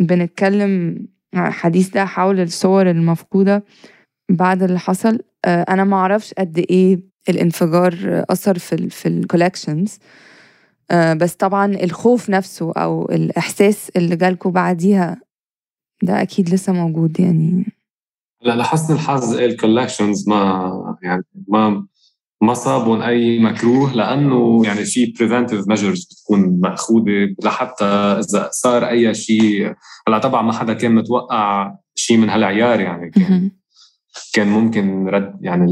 بنتكلم 0.00 0.98
حديث 1.34 1.88
ده 1.88 2.04
حول 2.04 2.40
الصور 2.40 2.90
المفقودة 2.90 3.64
بعد 4.28 4.62
اللي 4.62 4.78
حصل. 4.78 5.18
آه، 5.44 5.62
أنا 5.68 5.84
ما 5.84 5.96
أعرفش 5.96 6.34
قد 6.34 6.58
إيه 6.70 7.00
الانفجار 7.28 7.94
أثر 8.30 8.58
في 8.58 8.90
في 8.90 9.08
ال 9.08 9.15
collections 9.15 9.98
آه، 9.98 10.29
بس 10.92 11.34
طبعا 11.34 11.66
الخوف 11.66 12.30
نفسه 12.30 12.72
أو 12.72 13.04
الإحساس 13.04 13.90
اللي 13.96 14.16
جالكوا 14.16 14.50
بعديها 14.50 15.20
ده 16.02 16.22
أكيد 16.22 16.48
لسه 16.54 16.72
موجود 16.72 17.20
يعني. 17.20 17.66
لا 18.42 18.56
لحسن 18.56 18.94
الحظ 18.94 19.34
ال 19.34 19.42
collections 19.42 20.28
ما 20.28 20.96
يعني 21.02 21.24
ما 21.48 21.86
ما 22.42 22.54
صابهم 22.54 23.02
أي 23.02 23.38
مكروه 23.38 23.92
لأنه 23.92 24.62
يعني 24.64 24.84
في 24.84 25.14
preventive 25.18 25.68
measures 25.68 26.04
بتكون 26.04 26.60
مأخوذة 26.60 27.34
لحتى 27.44 27.84
إذا 27.84 28.48
صار 28.52 28.88
أي 28.88 29.14
شيء. 29.14 29.74
هلأ 30.08 30.18
طبعا 30.18 30.42
ما 30.42 30.52
حدا 30.52 30.72
كان 30.72 30.94
متوقع 30.94 31.74
شيء 31.94 32.16
من 32.16 32.30
هالعيار 32.30 32.80
يعني. 32.80 33.10
كان 33.10 33.50
كان 34.34 34.48
ممكن 34.48 35.06
رد 35.06 35.38
يعني 35.40 35.66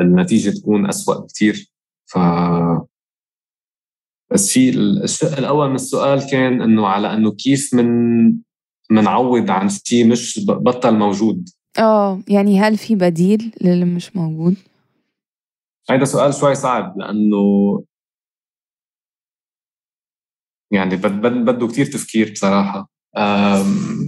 النتيجة 0.00 0.50
تكون 0.50 0.88
أسوأ 0.88 1.26
كثير 1.26 1.72
ف 2.06 2.18
بس 4.32 4.52
في 4.52 4.70
الشق 4.78 5.38
الأول 5.38 5.68
من 5.68 5.74
السؤال 5.74 6.30
كان 6.30 6.62
إنه 6.62 6.86
على 6.86 7.14
إنه 7.14 7.30
كيف 7.30 7.74
من 7.74 7.86
منعوض 8.90 9.50
عن 9.50 9.68
شيء 9.68 10.06
مش 10.06 10.40
بطل 10.48 10.94
موجود. 10.94 11.48
آه 11.78 12.20
يعني 12.28 12.60
هل 12.60 12.76
في 12.76 12.94
بديل 12.94 13.52
للي 13.60 13.84
مش 13.84 14.16
موجود؟ 14.16 14.56
هيدا 15.90 16.04
سؤال 16.04 16.34
شوي 16.34 16.54
صعب 16.54 16.98
لأنه 16.98 17.82
يعني 20.72 20.96
بده 20.96 21.66
كتير 21.66 21.86
تفكير 21.86 22.32
بصراحة. 22.32 22.90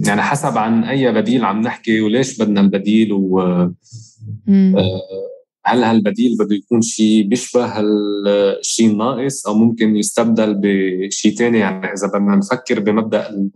يعني 0.07 0.21
حسب 0.21 0.57
عن 0.57 0.83
أي 0.83 1.13
بديل 1.13 1.45
عم 1.45 1.61
نحكي 1.61 2.01
وليش 2.01 2.41
بدنا 2.41 2.61
البديل 2.61 3.13
و 3.13 3.39
هل 5.65 5.83
هالبديل 5.83 6.37
بده 6.39 6.55
يكون 6.55 6.81
شيء 6.81 7.27
بيشبه 7.27 7.79
الشيء 7.79 8.91
الناقص 8.91 9.47
أو 9.47 9.53
ممكن 9.53 9.95
يستبدل 9.95 10.59
بشيء 10.63 11.35
ثاني 11.35 11.59
يعني 11.59 11.93
إذا 11.93 12.07
بدنا 12.07 12.35
نفكر 12.35 12.79
بمبدأ 12.79 13.49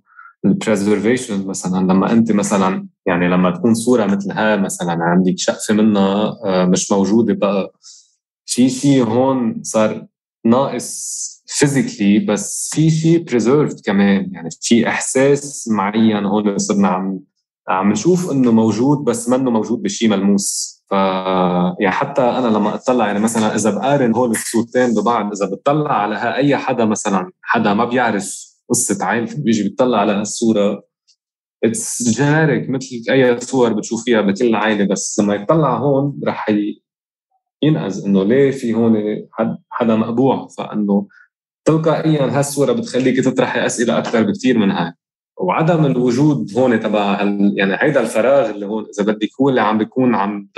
ال 0.46 0.53
preservation 0.53 1.48
مثلا 1.48 1.80
لما 1.94 2.12
أنت 2.12 2.32
مثلا 2.32 2.88
يعني 3.06 3.28
لما 3.28 3.52
تكون 3.52 3.74
صورة 3.74 4.06
مثل 4.06 4.32
هاي 4.32 4.58
مثلا 4.58 4.92
عندك 5.04 5.34
شقفة 5.38 5.74
منها 5.74 6.38
آه، 6.46 6.66
مش 6.66 6.92
موجودة 6.92 7.34
بقى. 7.34 7.74
في 8.46 8.70
شيء 8.70 9.04
هون 9.04 9.64
صار 9.64 10.08
ناقص 10.46 11.28
physically 11.48 12.20
بس 12.20 12.70
في 12.74 12.90
شيء 12.90 13.24
preserved 13.24 13.80
كمان. 13.86 14.30
يعني 14.34 14.50
في 14.62 14.88
إحساس 14.88 15.68
معين 15.68 16.26
هون 16.26 16.58
صرنا 16.58 16.88
عم 16.88 17.20
عم 17.70 17.92
نشوف 17.92 18.32
إنه 18.32 18.52
موجود 18.52 18.98
بس 18.98 19.30
منه 19.30 19.52
موجود 19.52 19.82
بشيء 19.82 20.10
ملموس. 20.10 20.77
ف 20.90 20.92
يعني 21.80 21.92
حتى 21.92 22.22
أنا 22.22 22.48
لما 22.48 22.76
أطلع 22.76 23.08
يعني 23.08 23.20
مثلا 23.20 23.56
إذا 23.56 23.70
بقارن 23.72 24.16
هول 24.16 24.30
الصورتين 24.30 24.94
ببعض 24.94 25.32
إذا 25.32 25.46
بتطلع 25.46 25.94
على 25.94 26.36
أي 26.36 26.58
حدا 26.58 26.86
مثلا 26.86 27.32
حدا 27.42 27.74
ما 27.74 27.86
بيعرف 27.86 28.48
قصة 28.70 29.06
عائلته 29.06 29.44
بيجي 29.44 29.64
بيطلع 29.64 30.00
على 30.00 30.12
هالصورة 30.12 30.84
it's 31.64 32.10
generic 32.10 32.70
مثل 32.70 32.86
أي 33.10 33.40
صور 33.40 33.74
بتشوف 33.74 34.04
فيها 34.04 34.22
بكل 34.22 34.56
عائله 34.56 34.86
بس 34.88 35.20
لما 35.20 35.36
يطلع 35.36 35.78
هون 35.78 36.20
رح 36.28 36.50
ينقز 37.64 38.06
إنه 38.06 38.24
ليه 38.24 38.52
في 38.52 38.74
هون 38.74 38.96
حدا 39.70 39.96
مقبوع؟ 39.96 40.48
فإنه 40.48 41.08
تلقائيا 41.66 42.40
هالصورة 42.40 42.72
بتخليك 42.74 43.26
تطرحي 43.26 43.66
أسئلة 43.66 43.98
أكثر 43.98 44.24
بكثير 44.24 44.58
من 44.58 44.72
هاي. 44.72 44.94
وعدم 45.38 45.86
الوجود 45.86 46.58
هون 46.58 46.80
تبع 46.80 47.22
يعني 47.54 47.78
هيدا 47.80 48.02
الفراغ 48.02 48.50
اللي 48.50 48.66
هون 48.66 48.86
إذا 49.00 49.04
بدك 49.04 49.30
هو 49.42 49.50
اللي 49.50 49.62
عم 49.62 49.78
بيكون 49.78 50.16
عم 50.16 50.50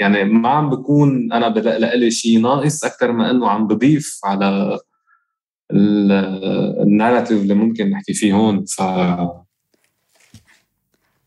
يعني 0.00 0.24
ما 0.24 0.48
عم 0.48 0.70
بكون 0.70 1.32
أنا 1.32 1.46
لإلي 1.58 2.10
شيء 2.10 2.40
ناقص 2.40 2.84
أكثر 2.84 3.12
ما 3.12 3.30
إنه 3.30 3.48
عم 3.48 3.66
بضيف 3.66 4.20
على 4.24 4.78
الناراتيف 5.72 7.42
اللي 7.42 7.54
ممكن 7.54 7.90
نحكي 7.90 8.14
فيه 8.14 8.32
هون. 8.32 8.64
ف 8.64 8.80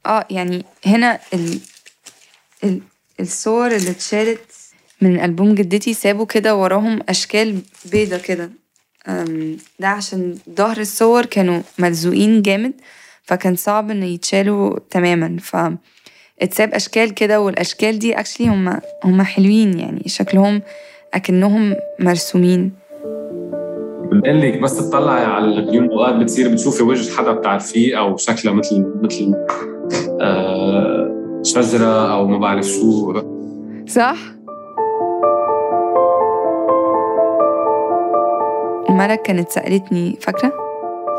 آه 0.06 0.28
يعني 0.30 0.66
هنا 0.86 1.20
ال... 1.34 1.60
ال... 2.64 2.82
الصور 3.20 3.76
اللي 3.76 3.92
اتشالت 3.92 4.52
من 5.02 5.20
ألبوم 5.20 5.56
جدتي 5.56 5.94
سابوا 5.94 6.26
كده 6.26 6.56
وراهم 6.56 7.00
أشكال 7.10 7.62
بيضة 7.92 8.18
كده. 8.18 8.52
ده 9.80 9.88
عشان 9.88 10.36
ظهر 10.58 10.78
الصور 10.78 11.26
كانوا 11.26 11.62
ملزوقين 11.80 12.42
جامد 12.42 12.74
فكان 13.24 13.56
صعب 13.56 13.92
إن 13.92 14.04
يتشالوا 14.04 14.80
تماما. 14.90 15.38
ف 15.42 15.58
اتساب 16.42 16.74
أشكال 16.74 17.14
كده 17.14 17.42
والأشكال 17.42 18.00
دي 18.00 18.20
اكشلي 18.20 18.48
هم 18.48 18.80
هم 19.04 19.22
حلوين 19.22 19.80
يعني 19.80 20.04
شكلهم 20.06 20.62
أكنهم 21.14 21.76
مرسومين. 22.00 22.72
لك 24.26 24.60
بس 24.60 24.90
تطلعي 24.90 25.26
على 25.26 25.46
اليوم 25.46 25.92
اوقات 25.92 26.16
بتصير 26.16 26.50
بتشوفي 26.50 26.84
وجه 26.84 27.12
حدا 27.12 27.32
بتعرفيه 27.32 28.00
أو 28.00 28.18
شكله 28.18 28.54
مثل 28.54 28.86
مثل 29.04 29.34
آه 30.22 31.42
شجره 31.44 32.14
أو 32.14 32.28
ما 32.28 32.38
بعرف 32.38 32.66
شو. 32.66 33.22
صح؟ 33.88 34.35
ملك 38.96 39.22
كانت 39.22 39.50
سألتني 39.50 40.18
فاكرة؟ 40.22 40.52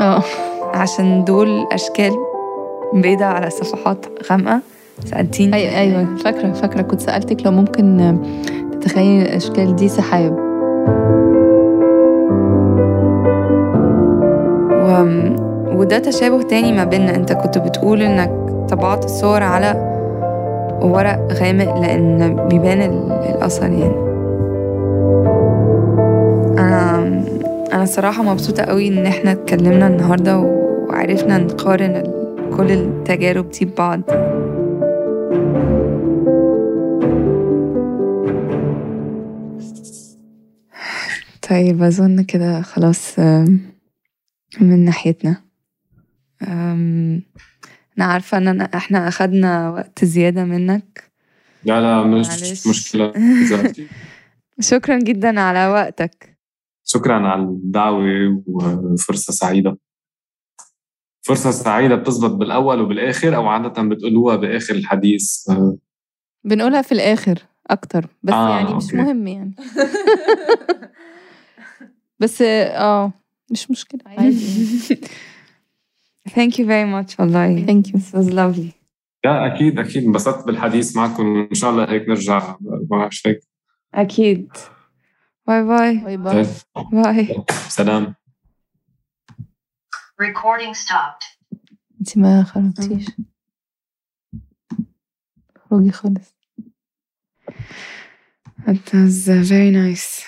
آه. 0.00 0.22
عشان 0.74 1.24
دول 1.24 1.66
أشكال 1.72 2.12
بيضة 2.94 3.24
على 3.24 3.50
صفحات 3.50 4.06
غامقة 4.30 4.60
سألتيني. 5.04 5.54
أيوة 5.56 5.78
أيوة 5.78 6.16
فاكرة 6.16 6.52
فاكرة. 6.52 6.82
كنت 6.82 7.00
سألتك 7.00 7.46
لو 7.46 7.52
ممكن 7.52 8.18
تتخيلي 8.72 9.22
الأشكال 9.22 9.76
دي 9.76 9.88
سحاب 9.88 10.32
و... 14.72 15.04
وده 15.78 15.98
تشابه 15.98 16.42
تاني 16.42 16.72
ما 16.72 16.84
بيننا. 16.84 17.14
أنت 17.14 17.32
كنت 17.32 17.58
بتقول 17.58 18.02
إنك 18.02 18.30
طبعت 18.70 19.04
الصور 19.04 19.42
على 19.42 19.96
ورق 20.82 21.32
غامق 21.32 21.80
لأن 21.80 22.46
بيبان 22.48 22.80
الأثر 23.34 23.70
يعني. 23.70 24.05
أنا 27.76 27.84
صراحة 27.84 28.22
مبسوطة 28.22 28.62
قوي 28.62 28.88
إن 28.88 29.06
إحنا 29.06 29.32
اتكلمنا 29.32 29.86
النهارده 29.86 30.38
وعرفنا 30.38 31.38
نقارن 31.38 32.02
كل 32.56 32.70
التجارب 32.70 33.50
دي 33.50 33.64
ببعض. 33.64 34.00
طيب 41.50 41.82
أظن 41.82 42.24
كده 42.24 42.62
خلاص 42.62 43.18
من 44.60 44.84
ناحيتنا. 44.84 45.36
أنا 46.42 47.22
عارفة 47.98 48.38
إن 48.38 48.48
أنا 48.48 48.64
إحنا 48.64 49.08
أخدنا 49.08 49.70
وقت 49.70 50.04
زيادة 50.04 50.44
منك. 50.44 51.02
لا 51.64 51.80
لا 51.80 52.02
مش 52.02 52.28
معلش. 52.28 52.66
مشكلة. 52.66 53.12
شكرا 54.60 54.98
جدا 54.98 55.40
على 55.40 55.66
وقتك. 55.68 56.35
شكرا 56.88 57.28
على 57.28 57.42
الدعوة 57.42 58.42
وفرصة 58.46 59.32
سعيدة. 59.32 59.78
فرصة 61.26 61.50
سعيدة 61.50 61.94
بتزبط 61.94 62.30
بالأول 62.30 62.80
وبالآخر 62.80 63.36
أو 63.36 63.46
عادة 63.48 63.82
بتقولوها 63.82 64.36
بآخر 64.36 64.74
الحديث. 64.74 65.50
بنقولها 66.44 66.82
في 66.82 66.92
الآخر 66.92 67.38
أكتر 67.70 68.06
بس 68.22 68.32
آه، 68.34 68.50
يعني 68.56 68.74
مش 68.74 68.84
أوكي. 68.84 68.96
مهم 68.96 69.26
يعني. 69.26 69.54
بس 72.20 72.42
آه 72.42 73.12
مش 73.50 73.70
مشكلة. 73.70 74.00
عادي. 74.06 74.38
Thank 76.36 76.52
you 76.58 76.64
very 76.64 76.86
much 76.94 77.20
والله. 77.20 77.66
Thank 77.66 77.86
you. 77.90 77.98
It 77.98 78.18
was 78.18 78.30
lovely. 78.30 78.72
لا 79.24 79.46
أكيد 79.54 79.78
أكيد 79.78 80.04
انبسطت 80.04 80.46
بالحديث 80.46 80.96
معكم. 80.96 81.46
إن 81.50 81.54
شاء 81.54 81.70
الله 81.70 81.90
هيك 81.92 82.08
نرجع 82.08 82.56
بعرفش 82.60 83.26
هيك 83.26 83.40
أكيد. 83.94 84.48
باي 85.46 85.62
باي 85.64 85.98
باي 85.98 86.16
باي 86.16 86.44
باي 86.92 87.44
سلام 87.68 88.14
Recording 90.22 90.74
stopped. 90.74 91.24
انت 92.00 92.18
ما 92.18 92.44
خرجتيش 92.44 93.06
خروجي 95.70 95.92
خالص 95.92 96.36
It 98.68 98.86
was 98.94 99.28
very 99.50 99.70
nice. 99.70 100.24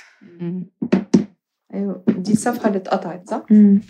أيوه 1.75 2.05
دي 2.09 2.33
الصفحة 2.33 2.67
اللي 2.69 2.79
اتقطعت 2.79 3.29
صح؟ 3.31 3.43
مم. 3.51 3.81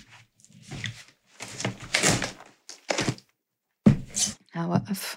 هوقف 4.56 5.16